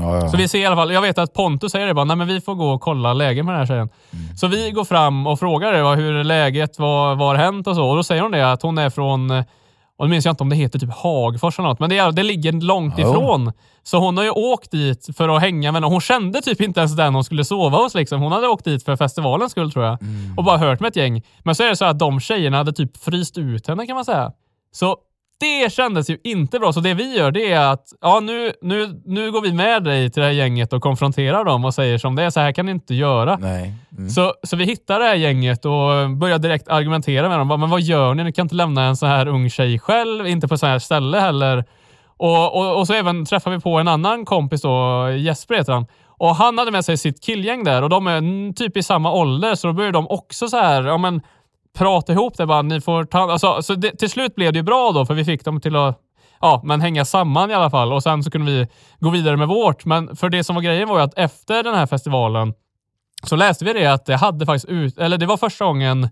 [0.00, 0.28] Ja, ja.
[0.28, 2.26] Så vi ser i alla fall, jag vet att Pontus säger det bara, nej men
[2.26, 3.88] vi får gå och kolla läget med den här tjejen.
[4.36, 7.74] Så vi går fram och frågar det, hur är läget, vad, vad har hänt och
[7.76, 7.84] så.
[7.88, 9.30] Och då säger hon det att hon är från,
[9.96, 12.12] och nu minns jag inte om det heter typ Hagfors eller något, men det, är,
[12.12, 13.10] det ligger långt Ja.
[13.10, 13.52] ifrån.
[13.82, 15.92] Så hon har ju åkt dit för att hänga med någon.
[15.92, 18.22] Hon kände typ inte ens den hon skulle sova hos liksom.
[18.22, 19.98] Hon hade åkt dit för festivalens skull tror jag.
[20.36, 21.22] Och bara hört med ett gäng.
[21.42, 24.04] Men så är det så att de tjejerna hade typ fryst ut henne kan man
[24.04, 24.32] säga.
[24.72, 24.96] Så
[25.40, 26.72] det kändes ju inte bra.
[26.72, 30.10] Så det vi gör det är att ja, nu, nu, nu går vi med dig
[30.10, 32.30] till det här gänget och konfronterar dem och säger som det är.
[32.30, 33.34] Så här kan ni inte göra.
[33.98, 34.10] Mm.
[34.10, 37.60] Så, så vi hittar det här gänget och börjar direkt argumentera med dem.
[37.60, 38.24] Men vad gör ni?
[38.24, 41.20] Ni kan inte lämna en så här ung tjej själv, inte på så här ställe
[41.20, 41.64] heller.
[42.16, 45.86] Och, och, och så även träffar vi på en annan kompis då, Jesper heter han.
[46.06, 49.54] Och han hade med sig sitt killgäng där och de är typ i samma ålder
[49.54, 51.22] så då börjar de också så här, ja men
[51.78, 52.62] prata ihop det bara.
[52.62, 55.24] Ni får ta, alltså, så det, till slut blev det ju bra då för vi
[55.24, 56.00] fick dem till att
[56.40, 58.68] ja, men hänga samman i alla fall och sen så kunde vi
[59.00, 59.84] gå vidare med vårt.
[59.84, 62.54] Men för det som var grejen var ju att efter den här festivalen
[63.22, 66.08] så läste vi det att det hade faktiskt ut, eller det var första gången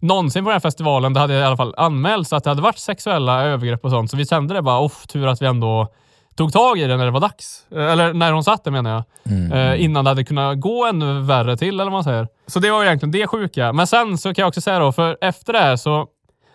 [0.00, 2.78] någonsin på den här festivalen det hade i alla fall anmälts att det hade varit
[2.78, 4.10] sexuella övergrepp och sånt.
[4.10, 5.88] Så vi kände det bara, off, tur att vi ändå
[6.36, 7.66] tog tag i det när det var dags.
[7.72, 9.04] Eh, Eller när hon satt det menar jag.
[9.32, 9.52] Mm.
[9.52, 12.28] Eh, innan det hade kunnat gå ännu värre till eller vad man säger.
[12.46, 13.72] Så det var ju egentligen det sjuka.
[13.72, 16.06] Men sen så kan jag också säga då, för efter det här så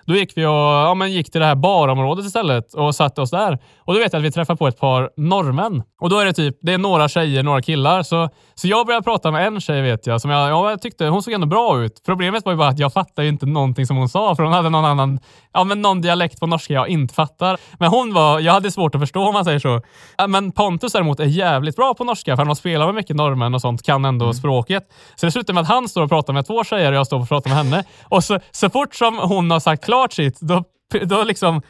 [0.06, 3.32] då gick vi och ja, men gick till det här barområdet istället och satte oss
[3.32, 3.60] där.
[3.80, 5.84] Och då vet jag att vi träffade på ett par norrmän.
[6.02, 8.04] Och då är det typ, det är några tjejer, några killar.
[8.04, 11.06] Så, så jag började prata med en tjej vet jag, som jag, ja, jag tyckte,
[11.06, 12.02] hon såg ändå bra ut.
[12.06, 14.70] Problemet var ju bara att jag fattade inte någonting som hon sa, för hon hade
[14.70, 15.20] någon annan,
[15.54, 17.58] ja men någon dialekt på norska jag inte fattar.
[17.80, 19.82] Men hon var, jag hade svårt att förstå om man säger så.
[20.28, 23.54] Men Pontus däremot är jävligt bra på norska, för han har spelat med mycket norrmän
[23.54, 24.84] och sånt, kan ändå språket.
[25.16, 27.20] Så det slutar med att han står och pratar med två tjejer och jag står
[27.22, 27.84] och pratar med henne.
[28.04, 30.64] Och så, så fort som hon har sagt klart sitt, då
[31.04, 31.62] då liksom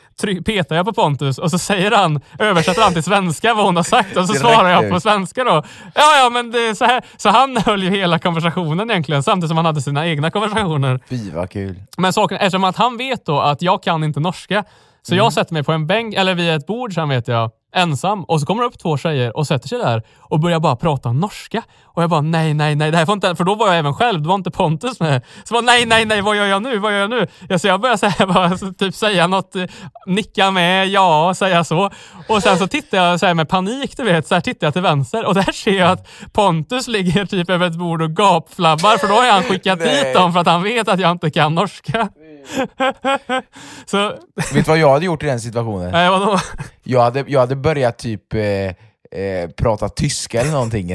[0.45, 3.84] petar jag på Pontus och så säger han, översätter han till svenska vad hon har
[3.84, 5.63] sagt och så Direkt svarar jag på svenska då.
[5.95, 7.01] Ja, ja, men det är så här.
[7.17, 10.99] Så han höll ju hela konversationen egentligen, samtidigt som han hade sina egna konversationer.
[11.09, 11.82] Fy vad kul.
[11.97, 14.63] Men saken eftersom att han vet då att jag kan inte norska,
[15.01, 15.24] så Mm.
[15.24, 18.24] jag sätter mig på en bänk, eller vid ett bord sen vet jag, ensam.
[18.24, 21.13] Och så kommer det upp två tjejer och sätter sig där och börjar bara prata
[21.13, 21.63] norska.
[21.93, 23.36] Och jag bara nej, nej, nej, det här får inte...
[23.36, 25.22] För då var jag även själv, det var inte Pontus med.
[25.43, 26.78] Så bara nej, nej, nej, vad gör jag nu?
[26.78, 27.28] Vad gör jag nu?
[27.49, 29.63] Ja, så jag börjar säga, bara, typ säga något, eh,
[30.05, 31.89] nicka med, ja, säga så.
[32.28, 34.82] Och sen så tittar jag så med panik, du vet, så här tittar jag till
[34.82, 39.07] vänster och där ser jag att Pontus ligger typ över ett bord och gapflabbar för
[39.07, 42.09] då har han skickat dit dem för att han vet att jag inte kan norska.
[43.85, 44.09] så,
[44.53, 45.91] Vet du vad jag hade gjort i den situationen?
[45.91, 46.39] nej vadå?
[46.83, 50.87] Jag hade, jag hade börjat typ eh, eh, prata tyska eller någonting.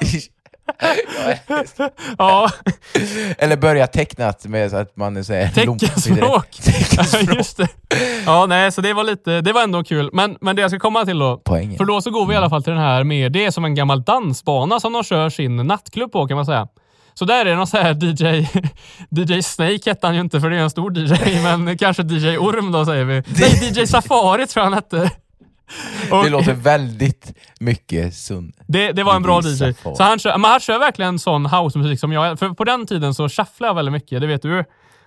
[0.00, 0.30] Dich.
[2.18, 2.50] Ja,
[3.38, 6.46] Eller börja tecknat med så att man säger teckenspråk.
[6.96, 7.68] Ja, Just det.
[8.26, 10.10] Ja, nej, så det var lite, det var ändå kul.
[10.12, 11.42] Men, men det jag ska komma till då.
[11.44, 11.76] Poängen.
[11.76, 13.64] För då så går vi i alla fall till den här med, det är som
[13.64, 16.68] en gammal dansbana som de kör sin nattklubb på kan man säga.
[17.14, 18.48] Så där är någon så här DJ,
[19.36, 22.36] DJ Snake hette han ju inte för det är en stor DJ, men kanske DJ
[22.38, 23.22] Orm då säger vi.
[23.26, 25.10] Nej, DJ Safari tror jag han hette.
[26.10, 28.56] Och- Det låter väldigt mycket sunt.
[28.66, 29.56] Det, det var en bra DJ DJ.
[29.58, 29.96] Safari.
[29.96, 33.14] Så han kör, men han kör verkligen sån housemusik som jag För på den tiden
[33.14, 34.64] så shufflade jag väldigt mycket, det vet du.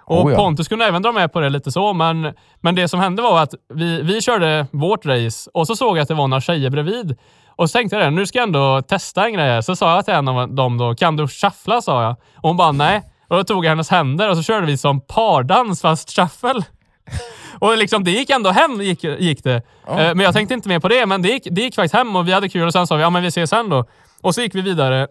[0.10, 0.38] Och Oh ja.
[0.38, 3.42] Pontus kunde även dra med på det lite så, men, men det som hände var
[3.44, 6.70] att vi, vi körde vårt race och så såg jag att det var några tjejer
[6.70, 7.18] bredvid.
[7.58, 9.64] Och så tänkte jag det, nu ska jag ändå testa en grej.
[9.64, 11.82] Så sa jag till en av dem då, kan du shuffla?
[11.82, 12.12] sa jag.
[12.36, 13.02] Och hon bara nej.
[13.28, 16.62] Och då tog jag hennes händer och så körde vi som pardans fast shuffle.
[17.60, 19.56] Och liksom, det gick ändå hem, gick, gick det.
[19.88, 22.16] Eh, Men jag tänkte inte mer på det, men det gick, det gick faktiskt hem
[22.16, 23.86] och vi hade kul och sen sa vi ja men vi ses sen då.
[24.22, 25.08] Och så gick vi vidare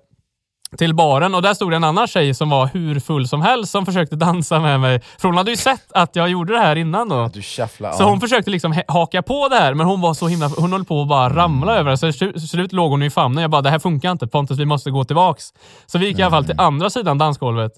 [0.78, 3.86] till baren och där stod en annan tjej som var hur full som helst som
[3.86, 5.00] försökte dansa med mig.
[5.18, 7.30] För hon hade ju sett att jag gjorde det här innan då.
[7.34, 7.92] Du shufflar.
[7.92, 10.48] Så hon försökte liksom haka på det här, men hon var så himla...
[10.48, 11.96] Hon höll på att bara ramla över det.
[11.96, 13.42] Så till slut låg hon i famnen.
[13.42, 15.44] Jag bara, det här funkar inte Pontus, vi måste gå tillbaks.
[15.86, 17.72] Så vi gick i alla fall till andra sidan dansgolvet.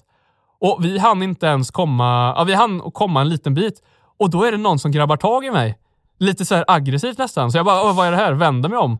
[0.61, 2.33] Och vi hann inte ens komma...
[2.37, 3.81] Ja, vi hann komma en liten bit.
[4.19, 5.77] Och då är det någon som grabbar tag i mig.
[6.19, 7.51] Lite så aggressivt nästan.
[7.51, 8.33] Så jag bara, vad är det här?
[8.33, 8.99] Vänder mig om.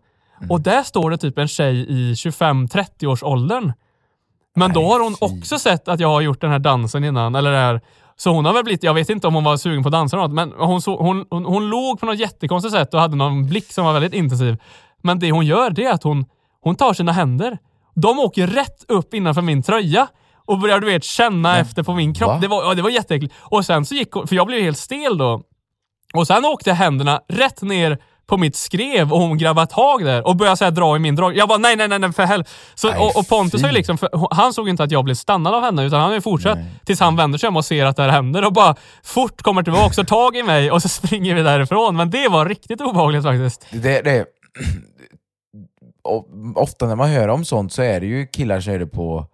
[0.49, 3.73] Och där står det typ en tjej i 25-30 års åldern.
[4.55, 7.35] Men då har hon också sett att jag har gjort den här dansen innan.
[7.35, 7.81] Eller det här.
[8.17, 10.15] Så hon har väl blivit, jag vet inte om hon var sugen på att dansa
[10.17, 13.15] eller något, men hon, så, hon, hon, hon låg på något jättekonstigt sätt och hade
[13.15, 14.57] någon blick som var väldigt intensiv.
[15.01, 16.25] Men det hon gör, det är att hon,
[16.61, 17.57] hon tar sina händer.
[17.95, 20.07] De åker rätt upp innanför min tröja
[20.45, 22.29] och börjar du vet känna efter på min kropp.
[22.29, 22.39] va?
[22.41, 23.33] Det var, ja, det var jätteäckligt.
[23.39, 25.41] Och sen så gick hon, för jag blev helt stel då.
[26.13, 27.97] Och sen åkte händerna rätt ner
[28.29, 31.15] på mitt skrev och hon grabbade tag där och började så här dra i min
[31.15, 31.37] drag.
[31.37, 32.51] Jag bara nej, nej, nej, nej för helvete.
[32.83, 33.97] Nej, och, och Pontus har ju liksom,
[34.31, 36.99] han såg inte att jag blev stannad av henne utan han har ju fortsatt tills
[36.99, 40.01] han vänder sig om och ser att det här händer och bara fort kommer tillbaka
[40.01, 41.95] och tag i mig och så springer vi därifrån.
[41.95, 43.65] Men det var riktigt obehagligt faktiskt.
[43.71, 44.25] Det, det,
[46.55, 49.25] ofta när man hör om sånt så är det ju killar som gör det på,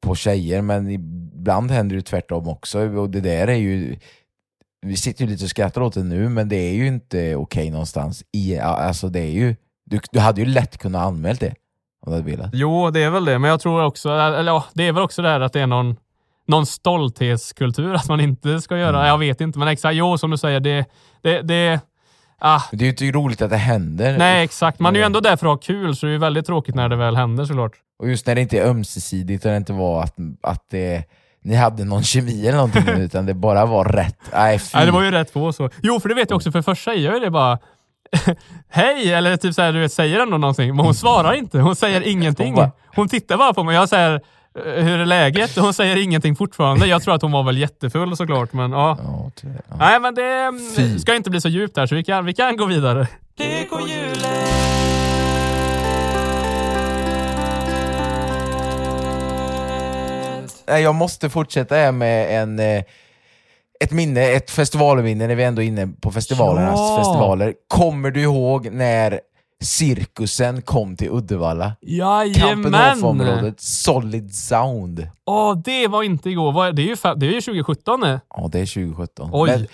[0.00, 2.78] på tjejer, men ibland händer det tvärtom också.
[2.78, 3.96] Och det där är ju...
[4.86, 7.70] Vi sitter ju lite och skrattar åt det nu, men det är ju inte okej
[7.70, 8.24] någonstans.
[8.32, 9.56] I, alltså det är ju,
[9.86, 11.54] du, du hade ju lätt kunnat anmält det
[12.06, 12.50] om du hade velat.
[12.52, 15.22] Jo, det är väl det, men jag tror också, eller ja, det är väl också
[15.22, 15.96] det här att det är någon,
[16.46, 18.96] någon stolthetskultur att man inte ska göra.
[18.96, 19.08] Mm.
[19.08, 19.96] Jag vet inte, men exakt.
[19.96, 20.84] Jo, som du säger, det...
[21.22, 21.80] det, det
[22.38, 24.18] ah, Det är ju inte roligt att det händer.
[24.18, 24.80] nej, exakt.
[24.80, 26.74] Man är ju ändå där för att ha kul, så det är ju väldigt tråkigt
[26.74, 27.72] när det väl händer såklart.
[27.98, 31.04] Och just när det inte är ömsesidigt och det inte var att, att det,
[31.42, 34.18] ni hade någon kemi eller någonting utan det bara var rätt.
[34.32, 34.60] Nej.
[34.74, 35.70] Nej, det var ju rätt på så.
[35.82, 37.58] Jo, för det vet jag också, för först säger jag det bara
[38.68, 39.12] Hej!
[39.12, 41.58] Eller typ såhär, du vet, säger ändå någonting, men hon svarar inte.
[41.58, 42.56] Hon säger ingenting.
[42.96, 43.74] Hon tittar bara på mig.
[43.74, 45.56] Jag säger "Eh, hur är läget?
[45.56, 46.86] Och hon säger ingenting fortfarande.
[46.86, 48.98] Jag tror att hon var väl jättefull såklart, men ja.
[49.04, 49.60] Ja, tyvärr.
[49.68, 49.76] ja.
[49.78, 50.98] Nej, men det Fy.
[50.98, 53.06] ska inte bli så djupt där, så vi kan, vi kan gå vidare.
[60.66, 62.84] Jag måste fortsätta med en, eh,
[63.80, 66.96] ett minne, ett festivalminne när vi ändå är inne på festivalernas Ja.
[66.98, 67.54] festivaler.
[67.68, 69.20] Kommer du ihåg när
[69.62, 71.72] cirkusen kom till Uddevalla?
[71.80, 73.04] Jajamän!
[73.04, 75.08] området Solid Sound.
[75.26, 76.72] Åh, det var inte igår.
[76.72, 78.20] Det är ju, det är ju 2017 nu.
[78.36, 79.30] Ja, det är 2017.
[79.32, 79.50] Oj.
[79.50, 79.66] Men,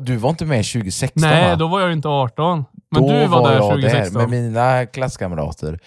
[0.00, 1.56] du var inte med 2016 Nej, va?
[1.56, 2.64] då var jag inte 18.
[2.90, 4.14] Men Då du var, där jag 2016.
[4.14, 5.78] där med mina klasskamrater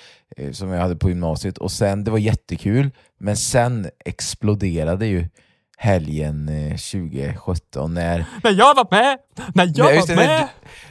[0.52, 5.28] som jag hade på gymnasiet och sen, det var jättekul, men sen exploderade ju
[5.78, 8.26] helgen eh, 2017 när...
[8.44, 9.18] När jag var med!
[9.54, 10.48] När jag Nej, var det, med!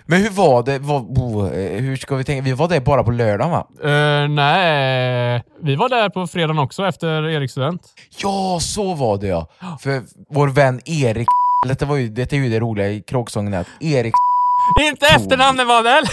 [0.07, 0.79] Men hur var det?
[0.79, 2.43] Vad, oh, eh, hur ska vi tänka?
[2.43, 3.67] Vi var där bara på lördagen va?
[3.83, 7.83] Eh, nej, vi var där på fredagen också efter Eriks student.
[8.23, 9.49] Ja, så var det ja!
[9.81, 11.29] För vår vän Erik
[11.69, 14.15] det, var ju, det är ju det roliga i kråksången att Erik
[14.83, 16.05] Inte efternamnet var väl?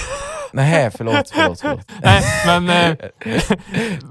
[0.53, 1.91] Nej, förlåt, förlåt, förlåt.
[2.03, 2.69] nej, men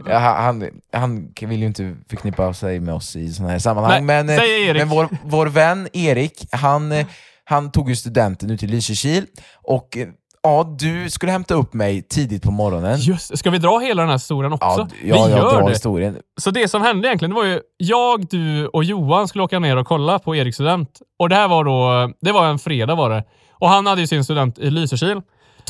[0.06, 4.24] eh, han, han vill ju inte förknippa sig med oss i sådana här sammanhang, Nej,
[4.24, 7.06] men, eh, men vår, vår vän Erik, han, eh,
[7.44, 9.26] han tog ju studenten ut till Lysekil
[9.62, 10.08] och eh,
[10.42, 12.98] ja, du skulle hämta upp mig tidigt på morgonen.
[13.00, 14.66] just ska vi dra hela den här historien också?
[14.66, 15.70] Ja, ja, vi gör det.
[15.70, 16.16] historien.
[16.40, 19.76] Så det som hände egentligen, det var ju jag, du och Johan skulle åka ner
[19.76, 20.98] och kolla på Eriks student.
[21.18, 23.24] Och det här var då, det var en fredag var det.
[23.52, 25.20] Och han hade ju sin student i Lysekil.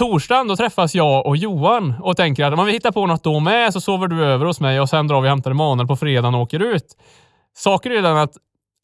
[0.01, 3.41] Torsdagen då träffas jag och Johan och tänker att om vi hittar på något då
[3.41, 5.97] med så sover du över hos mig och sen drar vi och hämtar Emanuel på
[5.97, 6.97] fredagen och åker ut.
[7.57, 8.33] Saken är ju den att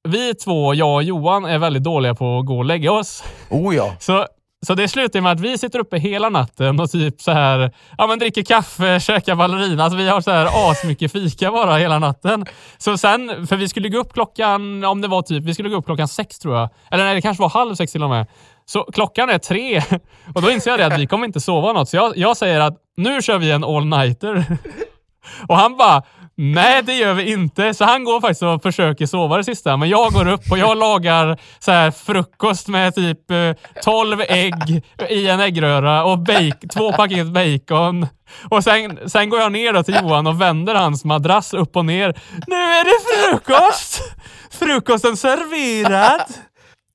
[0.09, 3.25] vi två, jag och Johan, är väldigt dåliga på att gå och lägga oss.
[3.51, 3.93] Oh ja.
[4.01, 4.27] Så,
[4.67, 8.07] så det slutar med att vi sitter uppe hela natten och typ så här, ja
[8.07, 9.85] men dricker kaffe, käkar ballerina.
[9.85, 12.47] Alltså vi har så här asmycket fika bara hela natten.
[12.79, 15.77] Så sen, för vi skulle gå upp klockan, om det var typ, vi skulle gå
[15.77, 16.69] upp klockan sex tror jag.
[16.91, 18.27] Eller nej, det kanske var halv sex till och med.
[18.65, 19.83] Så klockan är tre
[20.35, 21.89] och då inser jag det att vi kommer inte sova något.
[21.89, 24.59] Så jag, jag säger att nu kör vi en all-nighter.
[25.49, 26.03] Och han bara,
[26.37, 27.75] nej det gör vi inte.
[27.75, 29.77] Så han går faktiskt och försöker sova det sista.
[29.77, 34.83] Men jag går upp och jag lagar så här frukost med typ eh, 12 ägg
[35.09, 38.07] i en äggröra och bake, två paket bacon.
[38.49, 41.85] Och sen, sen går jag ner då till Johan och vänder hans madrass upp och
[41.85, 42.15] ner.
[42.47, 44.03] Nu är det frukost!
[44.51, 46.25] Frukosten serverad!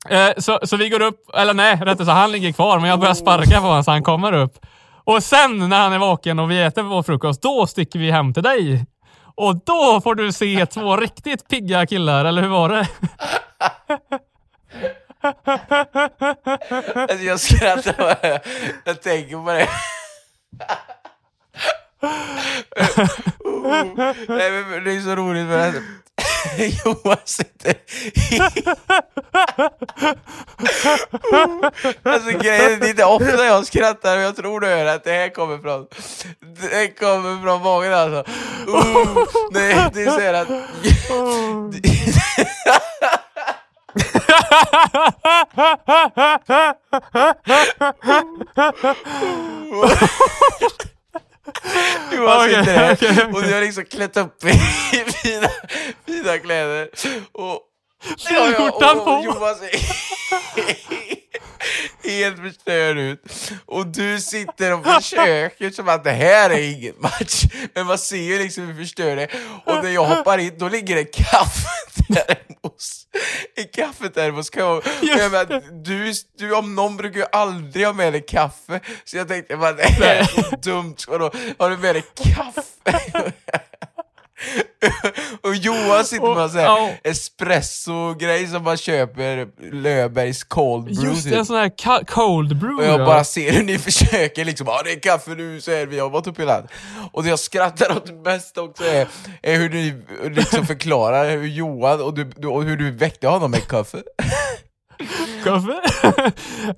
[0.09, 2.99] Eh, så, så vi går upp, eller nej, rättare sagt han ligger kvar men jag
[2.99, 4.65] börjar sparka på honom så han kommer upp.
[5.03, 8.33] Och sen när han är vaken och vi äter vår frukost, då sticker vi hem
[8.33, 8.85] till dig.
[9.36, 12.88] Och då får du se två riktigt pigga killar, eller hur var det?
[16.93, 18.39] Alltså jag skrattar bara
[18.86, 19.69] jag tänker på det.
[23.39, 23.84] Oh,
[24.27, 25.75] Nej, men det är så roligt för att
[26.85, 27.75] Johan sitter
[32.03, 35.11] Alltså grejen det är inte ofta jag skrattar och jag tror du hör att det
[35.11, 35.87] här kommer från
[36.61, 38.23] Det kommer från många alltså.
[39.51, 40.47] Nej, det är så här att
[52.12, 53.26] Johan Okej, sitter okej, okej.
[53.34, 54.52] och du har liksom klätt upp i
[55.24, 55.49] fina,
[56.08, 56.89] fina kläder
[57.32, 57.60] och
[58.28, 59.22] Finskjortan och på.
[59.26, 59.70] Johan ser
[62.03, 63.51] helt förstörd ut.
[63.65, 67.43] Och du sitter och försöker som att det här är ingen match.
[67.73, 69.27] Men man ser ju liksom hur förstörd det.
[69.65, 73.07] Och när jag hoppar in, då ligger det kaffetermos.
[73.55, 74.49] En kaffetermos.
[74.49, 78.79] kan jag- jag menar, du, du om någon brukar ju aldrig ha med dig kaffe.
[79.05, 80.95] Så jag tänkte, vad det här är så dumt.
[81.07, 82.03] Vadå, har du med dig
[82.36, 82.61] kaffe?
[85.41, 91.29] och Johan sitter med en här espresso-grej som man köper Löfbergs cold brew Just det,
[91.29, 91.39] typ.
[91.39, 92.83] en sån här cold brew.
[92.83, 93.05] Och jag ja.
[93.05, 96.09] bara ser hur ni försöker liksom, ja det är kaffe nu, så är vi har
[96.09, 96.67] varit uppe i land.
[97.11, 99.07] Och det jag skrattar åt mest också är,
[99.41, 100.03] är hur ni
[100.35, 104.03] liksom förklarar hur Johan och, du, och hur du väckte honom med kaffe.
[105.43, 105.81] Kaffe?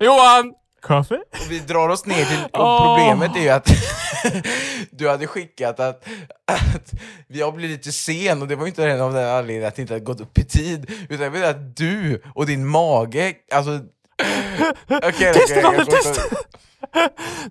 [0.00, 0.52] Johan,
[0.84, 1.14] Kaffe?
[1.14, 3.68] Och vi drar oss ner till, och problemet är ju att
[4.90, 6.08] du hade skickat att,
[6.44, 6.92] att
[7.28, 9.82] vi har blivit lite sen och det var ju inte av den anledningen att det
[9.82, 13.80] inte hade gått upp i tid, utan jag vet att du och din mage, alltså...
[14.88, 16.22] Okay, Testa, Daniel, testa!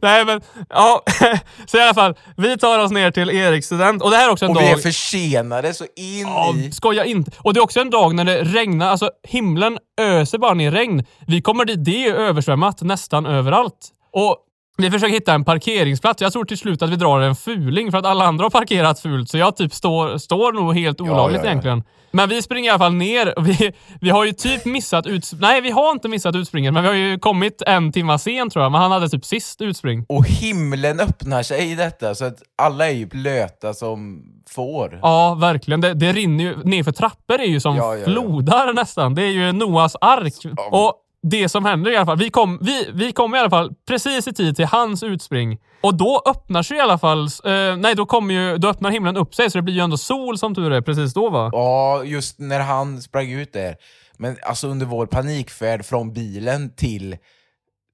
[0.02, 1.04] Nej men, ja.
[1.66, 4.04] Så i alla fall, vi tar oss ner till Eriks student.
[4.04, 4.64] Och det här är också en Och dag...
[4.64, 6.72] vi är försenade så in Ja, i...
[6.72, 7.32] skoja inte.
[7.38, 11.04] Och det är också en dag när det regnar, alltså himlen öser bara ner regn.
[11.28, 13.90] Vi kommer dit, det är översvämmat nästan överallt.
[14.14, 14.38] Och
[14.78, 16.22] vi försöker hitta en parkeringsplats.
[16.22, 19.00] Jag tror till slut att vi drar en fuling för att alla andra har parkerat
[19.00, 19.30] fult.
[19.30, 21.50] Så jag typ står, står nog helt olagligt ja, ja.
[21.50, 21.84] egentligen.
[22.16, 23.34] Men vi springer i alla fall ner.
[23.42, 25.32] Vi, vi har ju typ missat ut...
[25.40, 28.64] Nej, vi har inte missat utspringet, men vi har ju kommit en timma sen tror
[28.64, 28.72] jag.
[28.72, 30.06] Men han hade typ sist utspring.
[30.10, 35.00] Och himlen öppnar sig i detta så att alla är ju blöta som får.
[35.02, 35.82] Ja, verkligen.
[35.82, 38.06] Det, det rinner ju ner för trappor är ju som Ja, ja, ja.
[38.06, 39.16] flodar nästan.
[39.16, 40.34] Det är ju Noas ark.
[40.72, 43.74] Och det som händer i alla fall, vi kom, vi, vi kom i alla fall
[43.88, 45.58] precis i tid till hans utspring.
[45.82, 49.18] Och då öppnar sig i alla fall, eh, nej då kommer ju, då öppnar himlen
[49.18, 51.50] upp sig så det blir ju ändå sol som tur är precis då va?
[51.54, 53.76] Ja, just när han sprang ut där.
[54.18, 57.18] Men alltså under vår panikfärd från bilen till,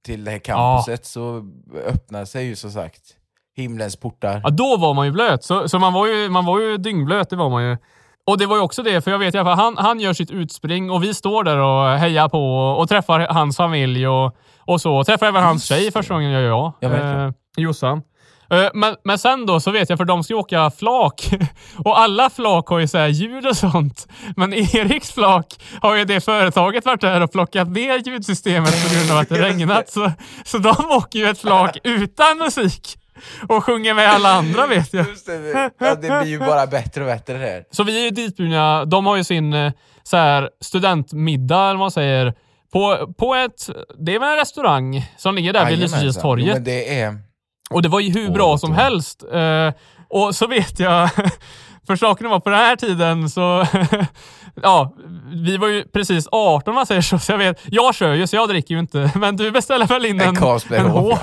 [0.06, 1.44] till det här campuset så
[1.86, 3.02] öppnade sig ju som sagt
[3.56, 4.42] himlens portar.
[4.44, 5.44] Ja, då var man ju blöt.
[5.44, 7.78] Så, så man, var ju, man var ju dyngblöt, det var man ju.
[8.30, 10.14] Och det var ju också det, för jag vet i alla fall, han, han gör
[10.14, 14.36] sitt utspring och vi står där och hejar på och, och träffar hans familj och,
[14.60, 14.96] och så.
[14.96, 16.94] Och träffar även hans tjej första gången jag gör jag.
[16.94, 18.02] Eh, Jossan.
[18.50, 21.30] Eh, Men, men sen då så vet jag, för de ska ju åka flak
[21.86, 24.08] och alla flak har ju så här ljud och sånt.
[24.36, 29.12] Men Eriks flak har ju det företaget varit där och plockat ner ljudsystemet på grund
[29.12, 29.90] av att det regnat.
[29.90, 30.12] Så,
[30.46, 32.99] så de åker ju ett flak utan musik
[33.50, 35.08] och sjunger med alla andra vet jag.
[35.08, 37.64] Just det, ja, det blir ju bara bättre och bättre det här.
[37.72, 38.86] Så vi är ju ditbjudna.
[38.86, 39.72] De har ju sin eh,
[40.04, 42.34] så här, studentmiddag, eller vad man säger,
[42.74, 43.70] på, på ett...
[44.00, 46.54] Det är väl en restaurang som ligger där vid Lysekilstorget.
[46.54, 47.18] men det är...
[47.70, 49.24] Och det var ju hur bra som helst.
[49.34, 49.74] Eh,
[50.10, 51.10] och så vet jag,
[51.88, 53.66] för saken var på den här tiden så,
[54.64, 54.96] ja,
[55.34, 58.28] vi var ju precis 18 om man säger så, så jag vet, jag kör ju
[58.28, 60.36] så jag dricker ju inte, men du beställer väl in en, En
[60.86, 61.18] en.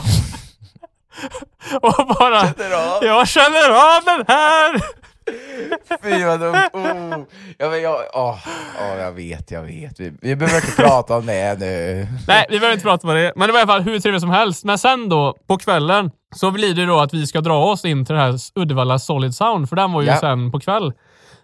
[1.81, 4.81] och bara, Känner jag känner av den här!
[6.03, 6.57] Fy vad dumt.
[6.73, 7.25] Oh.
[7.59, 8.39] Ja, men jag, åh,
[8.81, 10.01] åh, jag vet, jag vet.
[10.01, 12.07] Vi, vi behöver inte prata om det nu.
[12.29, 13.33] Nej, vi behöver inte prata om det.
[13.37, 14.65] Men det var i alla fall hur trevligt som helst.
[14.65, 18.05] Men sen då, på kvällen, så blir det då att vi ska dra oss in
[18.07, 20.17] till det här Uddevalla Solid Sound, för den var ju Ja.
[20.21, 20.93] sen på kväll.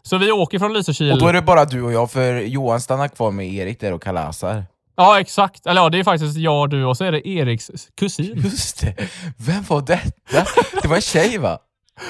[0.02, 1.12] Så vi åker från Lysekil.
[1.12, 3.92] Och då är det bara du och jag, för Johan stannar kvar med Erik där
[3.92, 4.64] och kalasar.
[4.96, 5.66] Ja, exakt.
[5.66, 8.80] Eller ja, det är faktiskt jag och du och så är det Eriks kusin Just
[8.80, 8.94] det.
[9.36, 10.46] Vem var detta?
[10.82, 11.58] Det var en tjej va?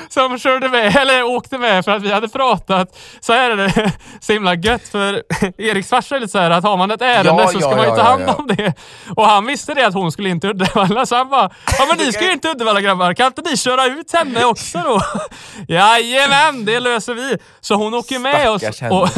[0.09, 2.99] Som körde med, eller åkte med för att vi hade pratat.
[3.21, 5.23] Så här är det så himla gött för
[5.59, 7.77] Eriks farsa är lite så här att har man ett ärende Ja, så ska ja,
[7.77, 8.75] man ju ja, ta hand om det.
[9.17, 12.07] Och han visste det att hon skulle in till Uddevalla så han bara Ja men
[12.07, 15.01] ni ska ju inte Uddevalla grabbar, kan inte ni köra ut henne också då?
[15.69, 17.37] Jajamän, det löser vi!
[17.61, 19.09] Så hon åker med oss och,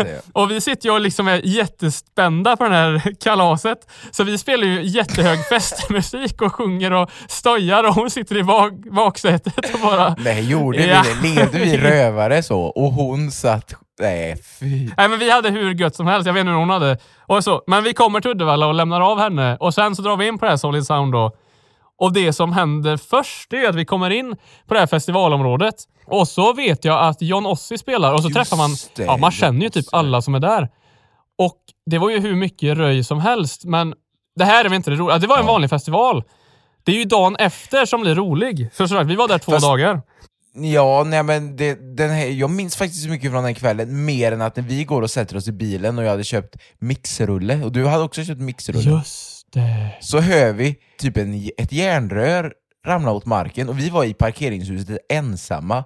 [0.43, 3.79] och vi sitter ju och liksom är jättespända på det här kalaset.
[4.11, 8.73] Så vi spelar ju jättehög festmusik och sjunger och stojar och hon sitter i bak,
[8.73, 11.03] baksätet och bara Nej, gjorde Ja.
[11.23, 11.41] vi det?
[11.41, 12.61] Levde vi rövare så?
[12.61, 13.75] Och hon satt...
[14.01, 14.91] Nej, fy.
[14.97, 16.99] Nej men vi hade hur gött som helst, jag vet inte hur hon hade.
[17.27, 17.63] Och så.
[17.67, 20.39] Men vi kommer till Uddevalla och lämnar av henne och sen så drar vi in
[20.39, 21.33] på det här Solid Sound då.
[21.99, 24.37] Och det som händer först det är att vi kommer in
[24.69, 25.75] på det här festivalområdet
[26.07, 29.17] och så vet jag att John Ossie spelar och så Just träffar man, det, ja
[29.17, 30.69] man känner ju typ alla som är där.
[31.39, 31.57] Och
[31.91, 33.95] det var ju hur mycket röj som helst men
[34.37, 35.19] det här är väl inte det roliga.
[35.19, 35.53] Det var en Ja.
[35.53, 36.23] vanlig festival.
[36.85, 38.69] Det är ju dagen efter som blir rolig.
[38.73, 40.01] För sagt, vi var där två Fast- dagar.
[40.57, 44.33] Ja, nej men det, den här, jag minns faktiskt så mycket från den kvällen, mer
[44.33, 47.65] än att när vi går och sätter oss i bilen och jag hade köpt mixrulle,
[47.65, 49.91] och du hade också köpt mixrulle, Just det.
[50.01, 52.53] så hör vi typ en, ett järnrör
[52.87, 55.85] ramla åt marken och vi var i parkeringshuset ensamma.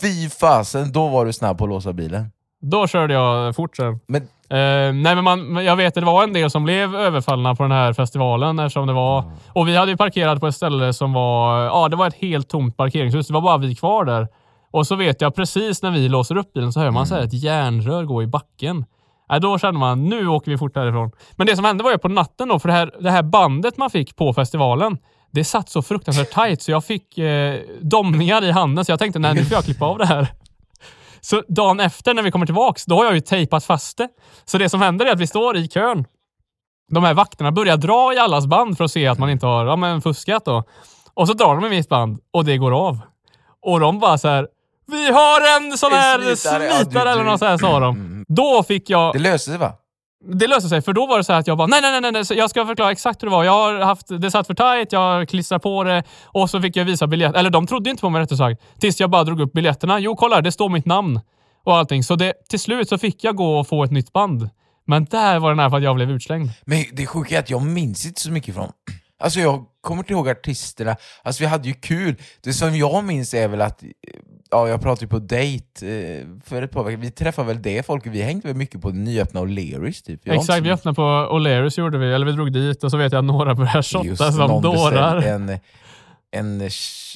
[0.00, 2.32] Fy fasen, då var du snabb på att låsa bilen.
[2.60, 4.00] Då körde jag fort sen.
[4.06, 7.54] Men Eh, nej men man, jag vet att det var en del som blev överfallna
[7.54, 9.24] på den här festivalen eftersom det var...
[9.52, 11.64] Och vi hade ju parkerat på ett ställe som var...
[11.64, 13.26] Ja, det var ett helt tomt parkeringshus.
[13.26, 14.28] Det var bara vi kvar där.
[14.70, 17.22] Och så vet jag precis när vi låser upp bilen så hör man så här
[17.22, 18.84] ett järnrör gå i backen.
[19.30, 21.10] Nej, då kände man nu åker vi fort därifrån.
[21.36, 23.76] Men det som hände var ju på natten då, för det här, det här bandet
[23.76, 24.98] man fick på festivalen,
[25.30, 29.18] det satt så fruktansvärt tight så jag fick eh, domningar i handen så jag tänkte
[29.18, 30.28] nej nu får jag klippa av det här.
[31.24, 34.08] Så dagen efter när vi kommer tillbaks, då har jag ju tejpat fast det.
[34.44, 36.04] Så det som händer är att vi står i kön.
[36.92, 39.66] De här vakterna börjar dra i allas band för att se att man inte har
[39.66, 40.44] ja, men fuskat.
[40.44, 40.64] Då.
[41.14, 42.98] Och så drar de i mitt band och det går av.
[43.62, 44.48] Och de bara så här.
[44.86, 47.58] Vi har en sån En här slitare." slitare, Ja, du- eller du- något så här
[47.58, 47.96] sa de.
[47.96, 48.24] Mm.
[48.28, 49.12] Då fick jag...
[49.12, 49.72] det löste sig va?
[50.24, 52.12] Det löste sig, för då var det så här att jag bara nej, nej, nej,
[52.12, 53.44] nej, jag ska förklara exakt hur det var.
[53.44, 56.76] Jag har haft, det satt för tight, jag har klistrat på det och så fick
[56.76, 57.38] jag visa biljetter.
[57.38, 58.62] Eller de trodde inte på mig rättare sagt.
[58.80, 59.98] Tills jag bara drog upp biljetterna.
[59.98, 61.20] Jo, kolla, det står mitt namn
[61.64, 62.04] och allting.
[62.04, 64.50] Så det, till slut så fick jag gå och få ett nytt band.
[64.86, 66.50] Men där var det nära för att jag blev utslängd.
[66.64, 68.72] Men det sjuka är att jag minns inte så mycket från...
[69.22, 72.14] Alltså jag kommer inte ihåg artisterna, alltså vi hade ju kul.
[72.40, 73.82] Det som jag minns är väl att,
[74.50, 77.86] ja jag pratade ju på dejt eh, för ett par veckor, vi träffade väl det
[77.86, 80.20] folket, vi hängde väl mycket på nyöppna O'Learys typ.
[80.24, 82.96] Jag Exakt, vi så- öppnade på O'Learys gjorde vi, eller vi drog dit och så
[82.96, 85.22] vet jag att några började shotta som dårar.
[85.22, 85.58] En,
[86.30, 86.70] en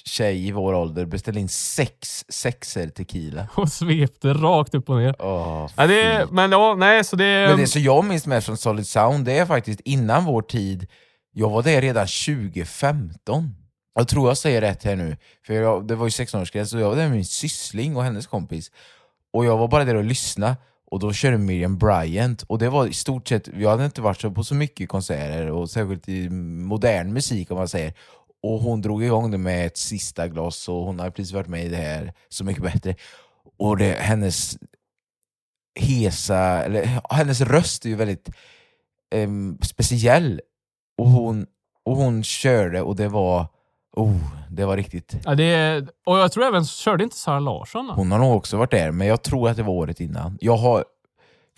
[0.05, 3.47] tjej i vår ålder beställde in sex sexer tequila.
[3.55, 5.15] Och svepte rakt upp och ner.
[5.19, 7.47] Åh, Ja, det, men ja, nej så det...
[7.49, 10.87] Men det som jag minns mest från Solid Sound, det är faktiskt innan vår tid,
[11.39, 13.55] jag var där redan 2015.
[13.95, 15.17] Jag tror jag säger rätt här nu,
[15.47, 18.27] för jag, det var ju 16-årsgräns, och jag var där med min syssling och hennes
[18.27, 18.71] kompis.
[19.33, 20.57] Och jag var bara där och lyssnade,
[20.91, 24.21] och då körde Miriam Bryant, och det var i stort sett, jag hade inte varit
[24.21, 27.95] så på så mycket konserter, och särskilt i modern musik om man säger.
[28.43, 31.65] Och hon drog igång det med ett sista glas, och hon har precis varit med
[31.65, 32.95] i det här Så mycket bättre.
[33.59, 34.59] Och det, hennes
[35.81, 38.29] hesa, eller hennes röst är ju väldigt
[39.15, 39.29] eh,
[39.63, 40.41] speciell.
[40.99, 41.47] Och hon,
[41.85, 43.47] och hon körde och det var,
[43.97, 44.17] oh,
[44.51, 45.17] det var riktigt.
[45.25, 47.87] Ja, det, och jag tror även, körde inte Sara Larsson?
[47.87, 47.93] då?
[47.93, 50.39] Hon har nog också varit där, men jag tror att det var året innan.
[50.41, 50.85] Jag har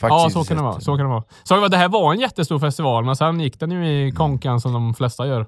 [0.00, 1.24] faktiskt Ja, så kan, det vara, så kan det vara.
[1.44, 4.72] Så det här var en jättestor festival, men sen gick den ju i konkan som
[4.72, 5.46] de flesta gör.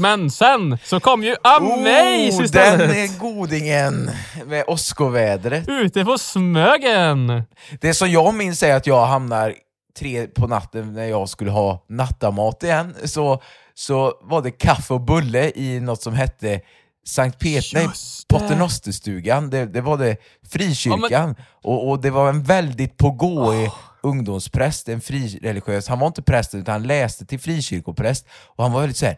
[0.00, 2.78] Men sen så kom ju Amaze Oh, istället!
[2.78, 4.10] den är godingen
[4.46, 5.68] med åskovädret.
[5.68, 7.42] Ute på Smögen!
[7.80, 9.54] Det som jag minns är att jag hamnar
[9.98, 13.42] tre på natten när jag skulle ha nattamat igen, så,
[13.74, 16.60] så var det kaffe och bulle i något som hette
[17.06, 17.90] Sankt Peter.
[18.28, 20.16] Paternosterstugan, det, det var det,
[20.50, 23.70] frikyrkan, och, och det var en väldigt pågåig
[24.02, 28.26] ungdomspräst, en frireligiös, han var inte präst utan han läste till frikyrkopräst,
[28.56, 29.16] och han var väldigt så här.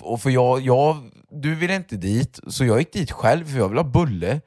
[0.00, 0.96] Och, för jag, jag,
[1.30, 4.40] du ville inte dit, så jag gick dit själv för jag ville ha bulle,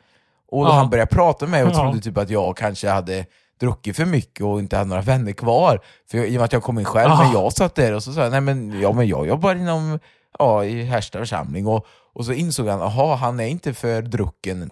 [0.51, 0.71] och Ja.
[0.73, 1.81] han började prata med mig och Ja.
[1.81, 3.25] trodde typ att jag kanske hade
[3.59, 5.79] druckit för mycket och inte hade några vänner kvar.
[6.11, 7.23] För jag, I och med att jag kom in själv, Ah.
[7.23, 9.99] men jag satt där och så sa jag, nej men, ja, men jag jobbar inom,
[10.39, 11.67] ja, i Härsta församling.
[11.67, 14.69] Och, och så insåg han, aha, han är inte för drucken,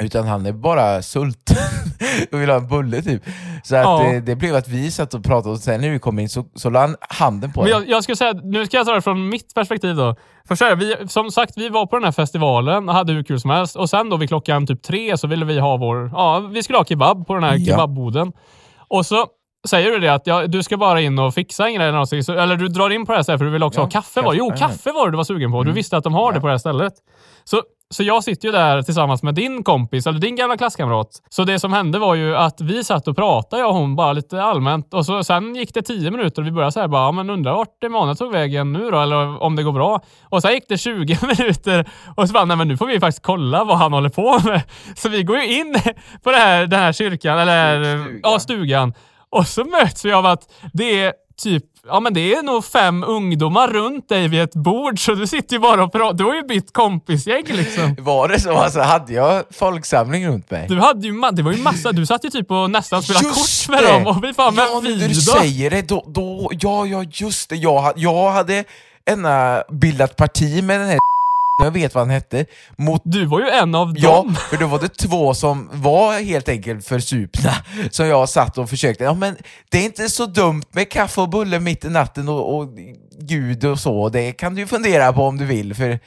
[0.00, 1.56] utan han är bara sulten
[2.32, 3.22] och vill ha en bulle typ.
[3.64, 3.98] Så att Ja.
[4.02, 6.44] det, det blev att vi satt och pratade och sen när vi kom in så,
[6.54, 9.02] så la han handen på Men jag, jag ska säga, nu ska jag ta det
[9.02, 10.16] från mitt perspektiv då.
[10.48, 13.22] För så här, vi, som sagt, vi var på den här festivalen och hade hur
[13.22, 13.76] kul som helst.
[13.76, 16.10] Och sen då vid klockan typ tre så ville vi ha vår...
[16.12, 17.66] Ja, vi skulle ha kebab på den här Ja.
[17.66, 18.32] kebabboden.
[18.88, 19.26] Och så
[19.68, 22.24] säger du det att ja, du ska bara in och fixa en grej eller någonting.
[22.24, 23.90] Så, eller du drar in på det här stället för du vill också Ja, ha
[23.90, 24.20] kaffe.
[24.20, 24.32] Var.
[24.32, 24.38] det?
[24.38, 24.70] Jo, kaffe, Mm.
[24.76, 25.62] kaffe var det du var sugen på.
[25.62, 26.92] Du visste att de har det på det här stället.
[27.44, 27.62] Så,
[27.94, 31.08] så jag sitter ju där tillsammans med din kompis, eller din gamla klasskamrat.
[31.28, 34.12] Så det som hände var ju att vi satt och pratade, jag och hon, bara
[34.12, 34.94] lite allmänt.
[34.94, 37.30] Och så, sen gick det tio minuter och vi började så här bara, ja, men
[37.30, 40.00] undrar vart Emanuel tog vägen nu då, eller om det går bra.
[40.24, 43.22] Och sen gick det 20 minuter och så bara, nej men nu får vi faktiskt
[43.22, 44.62] kolla vad han håller på med.
[44.96, 45.74] Så vi går ju in
[46.22, 48.20] på det här, den här kyrkan, eller Stugan.
[48.22, 48.94] ja, stugan.
[49.30, 51.12] Och så möts vi av att det är
[51.42, 55.26] typ, ja men det är nog fem ungdomar runt dig vid ett bord, så du
[55.26, 56.14] sitter ju bara och pratar.
[56.14, 57.96] Du har ju bytt kompisgäng liksom.
[58.04, 58.52] Var det så?
[58.52, 60.66] Alltså, hade jag folksamling runt mig?
[60.68, 63.66] Du hade ju, det var ju massa, du satt ju typ och nästan spelade Just
[63.66, 63.92] kort med det!
[63.92, 67.50] dem och vi fan, ja, men vi du säger det, då, då, ja, ja just
[67.50, 67.56] det.
[67.56, 68.64] Jag, jag hade
[69.06, 70.98] ena bildat parti med den här
[71.64, 72.46] jag vet vad han hette,
[72.76, 74.34] mot Du var ju en av Ja, dem.
[74.50, 77.50] för då var det två som var helt enkelt försupna,
[77.90, 79.36] som jag satt och försökte, ja men
[79.68, 82.68] det är inte så dumt med kaffe och bulle mitt i natten och, och
[83.18, 85.98] Gud och så, det kan du fundera på om du vill, för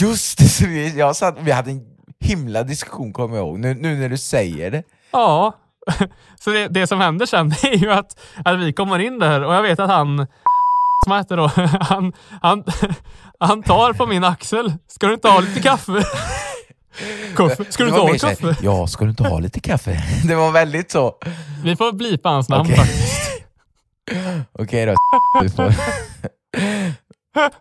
[0.00, 1.86] just det, så vi, jag satt, vi hade en
[2.20, 4.82] himla diskussion kommer jag ihåg, nu, nu när du säger det.
[5.12, 5.56] Ja.
[6.40, 9.54] Så det, det som händer sen är ju att, att vi kommer in där och
[9.54, 10.26] jag vet att han
[11.04, 11.46] som heter då,
[11.80, 12.12] han,
[12.42, 12.64] han,
[13.40, 14.72] han tar på min axel.
[14.88, 15.92] Ska du inte ha lite kaffe?
[17.36, 17.64] Kaffe?
[17.72, 18.56] Ska du inte ha här, kaffe?
[18.62, 20.02] Ja, ska du inte ha lite kaffe?
[20.28, 21.14] Det var väldigt så.
[21.64, 22.76] Vi får blipa hans namn Okej.
[22.76, 23.42] faktiskt.
[24.52, 24.94] Okej då.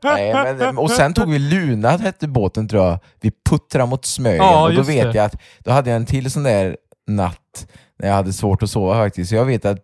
[0.04, 3.00] Nej, men, och sen tog vi Lunad, hette båten tror jag.
[3.22, 5.18] Vi puttrade mot Smögen Ja, och då vet det.
[5.18, 6.78] jag att då hade jag en till sån där
[7.08, 7.68] natt
[8.00, 9.30] när jag hade svårt att sova faktiskt.
[9.30, 9.80] Så jag vet att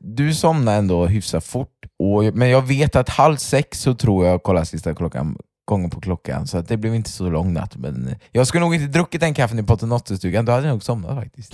[0.00, 4.42] du somnade ändå hyfsat fort, och, men jag vet att halv sex så tror jag
[4.42, 7.76] kollade sista klockan gången på klockan, så att det blev inte så lång natt.
[7.76, 11.16] Men jag skulle nog inte druckit den kaffen i Paternosterstugan, då hade jag nog somnat
[11.16, 11.52] faktiskt.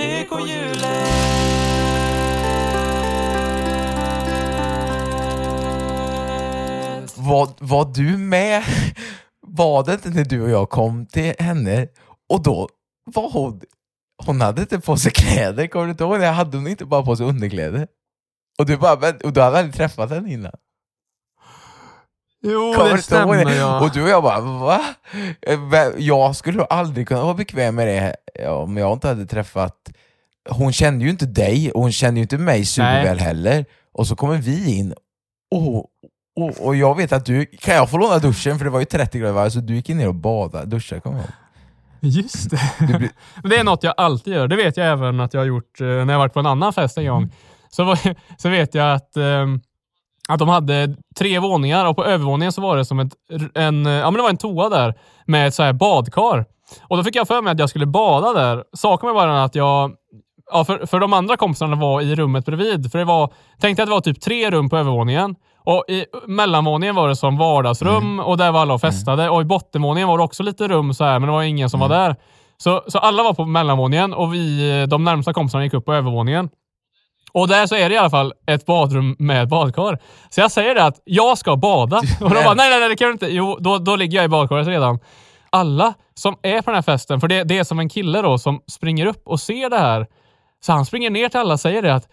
[7.17, 8.63] Var, var du med?
[9.47, 11.87] Var det inte när du och jag kom till henne
[12.29, 12.69] Och då
[13.05, 13.61] var hon,
[14.27, 16.27] hon hade inte på sig kläder, kommer du inte ihåg det?
[16.27, 17.87] Hade hon inte bara på sig underkläder?
[18.59, 20.53] Och du, bara, men, och du hade aldrig träffat henne innan?
[22.45, 23.81] Jo, Kommer det du inte ihåg stämmer ja.
[23.85, 24.81] Och du och jag bara, va?
[25.43, 25.59] Eh,
[25.99, 29.77] Jag skulle aldrig kunna vara bekväm med det ja, om jag inte hade träffat...
[30.51, 33.65] Hon kände ju inte dig och hon kände ju inte mig superväl heller.
[33.93, 34.95] Och så kommer vi in
[35.55, 35.77] och,
[36.37, 38.59] och, och jag vet att du, kan jag få låna duschen?
[38.59, 41.01] För det var ju 30 grader varmt, så du gick in ner och badade, duschade
[41.01, 41.33] kommer jag ihåg.
[42.25, 42.61] Just det.
[42.79, 43.11] Du blir-
[43.43, 44.49] Men det är något jag alltid gör.
[44.49, 46.73] Det vet jag även att jag har gjort eh, när jag varit på en annan
[46.73, 47.33] fest en gång.
[47.77, 47.99] Så, var,
[48.39, 49.61] så vet jag att, ehm,
[50.29, 53.13] att de hade tre våningar och på övervåningen så var det som ett,
[53.55, 54.95] en, eh, ja, men det var en toa där
[55.27, 56.45] med ett så här badkar.
[56.83, 58.65] Och då fick jag för mig att jag skulle bada där.
[58.77, 59.93] Saken var bara att jag
[60.53, 62.93] Ja, för, för de andra kompisarna var i rummet bredvid.
[62.93, 65.35] För det var, tänkte att det var typ tre rum på övervåningen.
[65.65, 69.29] Och i mellanvåningen var det som vardagsrum och där var alla och festade.
[69.29, 71.81] Och i bottenvåningen var det också lite rum så här, men det var ingen som
[71.81, 72.17] var där.
[72.57, 76.49] Så, så alla var på mellanvåningen och vi, de närmsta kompisarna gick upp på övervåningen.
[77.35, 79.99] Och där så är det i alla fall ett badrum med badkar.
[80.31, 81.97] Så jag säger det att jag ska bada.
[82.21, 83.27] Och de bara, nej, nej, nej, det kan du inte.
[83.27, 84.99] Jo, då, då ligger jag i badkaret redan.
[85.51, 88.39] Alla som är på den här festen, för det, det är som en kille då
[88.39, 90.07] som springer upp och ser det här.
[90.65, 92.09] Så han springer ner till alla och säger det att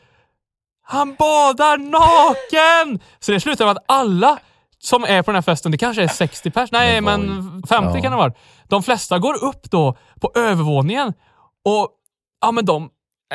[0.84, 3.00] han badar naken!
[3.20, 4.38] Så det slutar med att alla
[4.80, 7.92] som är på den här festen, det kanske är 60 pers, nej Men men 50
[7.98, 8.02] Ja.
[8.02, 8.34] kan det vara.
[8.70, 11.14] De flesta går upp då på övervåningen
[11.66, 11.90] och
[12.42, 12.90] ja men de,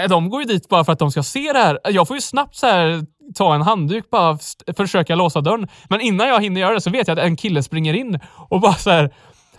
[0.08, 1.78] de går ju dit bara för att de ska se det här.
[1.84, 3.02] Jag får ju snabbt så här
[3.34, 4.38] ta en handduk bara
[4.76, 5.68] försöka låsa dörren.
[5.88, 8.20] Men innan jag hinner göra det så vet jag att en kille springer in
[8.50, 9.10] och bara så här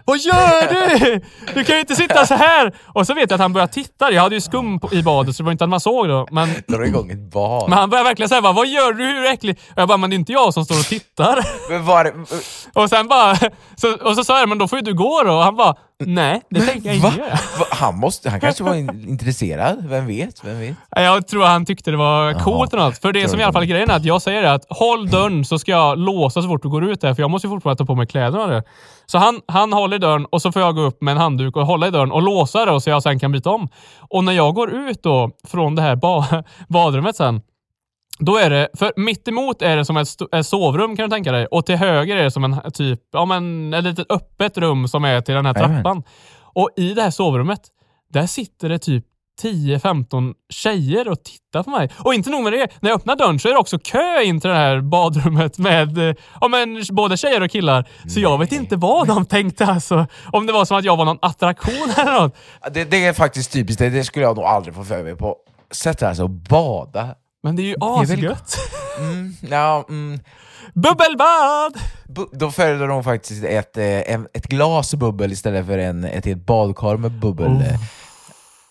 [0.07, 1.21] vad gör du?
[1.53, 2.73] Du kan ju inte sitta så här!
[2.87, 4.11] Och så vet jag att han börjar titta.
[4.11, 6.27] Jag hade ju skum på- i badet så det var inte att man såg då.
[6.31, 7.69] Men, drar igång ett bad.
[7.69, 9.03] men han börjar verkligen säga vad gör du?
[9.05, 9.59] Hur äcklig?
[9.71, 11.39] Och jag bara, men det är inte jag som står och tittar.
[11.69, 12.13] Men var,
[12.73, 13.35] Och sen bara,
[13.75, 15.33] så, och så sa jag, men då får ju du gå då.
[15.33, 17.07] Och han bara, nej, det tänker jag va?
[17.07, 17.29] inte göra.
[17.59, 17.65] Va?
[17.71, 20.45] Han, måste, han kanske var in, intresserad, vem vet?
[20.45, 20.75] Vem vet?
[20.89, 22.97] Jag tror han tyckte det var coolt eller något.
[22.97, 25.45] För det som i alla fall grejen är att jag säger det att håll dörren
[25.45, 27.13] så ska jag låsa så fort du går ut där.
[27.13, 28.47] För jag måste ju fortfarande ta på mig kläderna.
[28.47, 28.63] det.
[29.05, 31.55] Så han, han håller i dörren och så får jag gå upp med en handduk
[31.55, 33.67] och hålla i dörren och låsa det så jag sen kan byta om.
[33.99, 36.25] Och när jag går ut då från det här ba
[36.67, 37.41] badrummet sen.
[38.19, 41.31] Då är det, för mitt emot är det som ett, ett sovrum kan du tänka
[41.31, 44.87] dig och till höger är det som en typ, ja men ett litet öppet rum
[44.87, 46.03] som är till den här trappan.
[46.53, 47.61] Och i det här sovrummet,
[48.09, 49.05] där sitter det typ
[49.41, 51.89] 10-15 tjejer och tittar på mig.
[51.97, 54.41] Och inte nog med det, när jag öppnar dörren så är det också kö in
[54.41, 57.87] till det här badrummet med eh, ja, men, både tjejer och killar.
[58.09, 60.07] Så jag vet inte vad de tänkte alltså.
[60.31, 62.35] Om det var som att jag var någon attraktion eller något.
[62.71, 65.35] Det, det är faktiskt typiskt, det, det skulle jag nog aldrig få för mig på.
[65.71, 67.15] Sätta sig och bada.
[67.45, 68.57] Men det är ju asgött.
[68.99, 70.19] Mm, ja, mm.
[70.73, 71.73] Bubbelbad!
[72.07, 73.99] Bu- Då föredrar de faktiskt ett, eh,
[74.33, 77.47] ett glas bubbel istället för en, ett helt badkar med bubbel.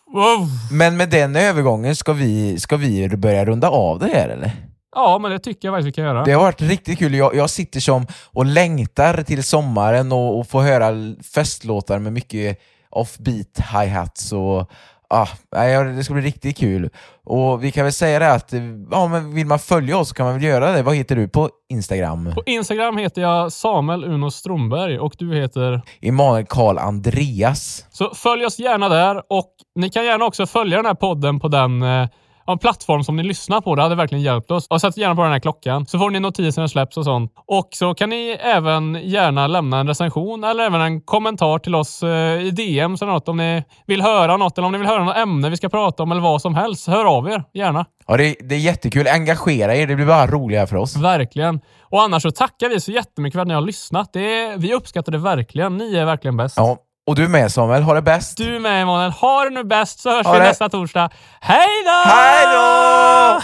[0.07, 0.49] Oh.
[0.73, 4.51] Men med den övergången, ska vi, ska vi börja runda av det här eller?
[4.95, 6.25] Ja, men det tycker jag faktiskt vi kan göra.
[6.25, 7.15] Det har varit riktigt kul.
[7.15, 10.93] Jag, jag sitter som och längtar till sommaren och, och få höra
[11.35, 12.59] festlåtar med mycket
[12.91, 14.71] offbeat hi-hats och
[15.09, 16.91] ah, det ska bli riktigt kul.
[17.25, 18.53] Och vi kan väl säga det att
[18.91, 20.83] ja, men vill man följa oss så kan man väl göra det.
[20.83, 22.33] Vad heter du på Instagram?
[22.35, 25.83] På Instagram heter jag Samuel Uno Stromberg och du heter...
[26.01, 27.87] Emanuel Karl Andreas.
[27.91, 31.49] Så följ oss gärna där och ni kan gärna också följa den här podden på
[31.49, 32.09] den eh,
[32.47, 33.75] ja, plattform som ni lyssnar på.
[33.75, 34.67] Det hade verkligen hjälpt oss.
[34.67, 37.33] Och sätt gärna på den här klockan så får ni notiser när släpps och sånt.
[37.47, 42.03] Och så kan ni även gärna lämna en recension eller även en kommentar till oss
[42.03, 45.05] eh, i DM eller något om ni vill höra något eller om ni vill höra
[45.05, 46.87] något ämne vi ska prata om eller vad som helst.
[46.87, 47.87] Hör av er gärna.
[48.07, 49.07] Ja, det, det är jättekul.
[49.09, 50.97] Engagera er, det blir bara roligare för oss.
[50.97, 51.61] Verkligen.
[51.81, 54.13] Och annars så tackar vi så jättemycket för att ni har lyssnat.
[54.13, 55.77] Det vi uppskattar det verkligen.
[55.77, 56.57] Ni är verkligen bäst.
[56.57, 58.37] Ja, och du med Samuel, ha det bäst!
[58.37, 59.11] Du med Emanuel.
[59.11, 60.45] Ha det nu bäst så hörs Ha vi det.
[60.45, 61.11] nästa torsdag.
[61.41, 62.11] Hej då!
[62.11, 63.41] Hej då!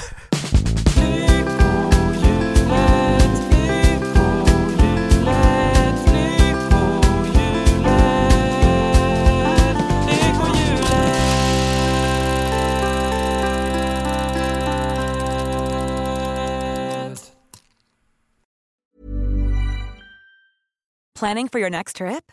[21.15, 22.33] Planning for your next trip?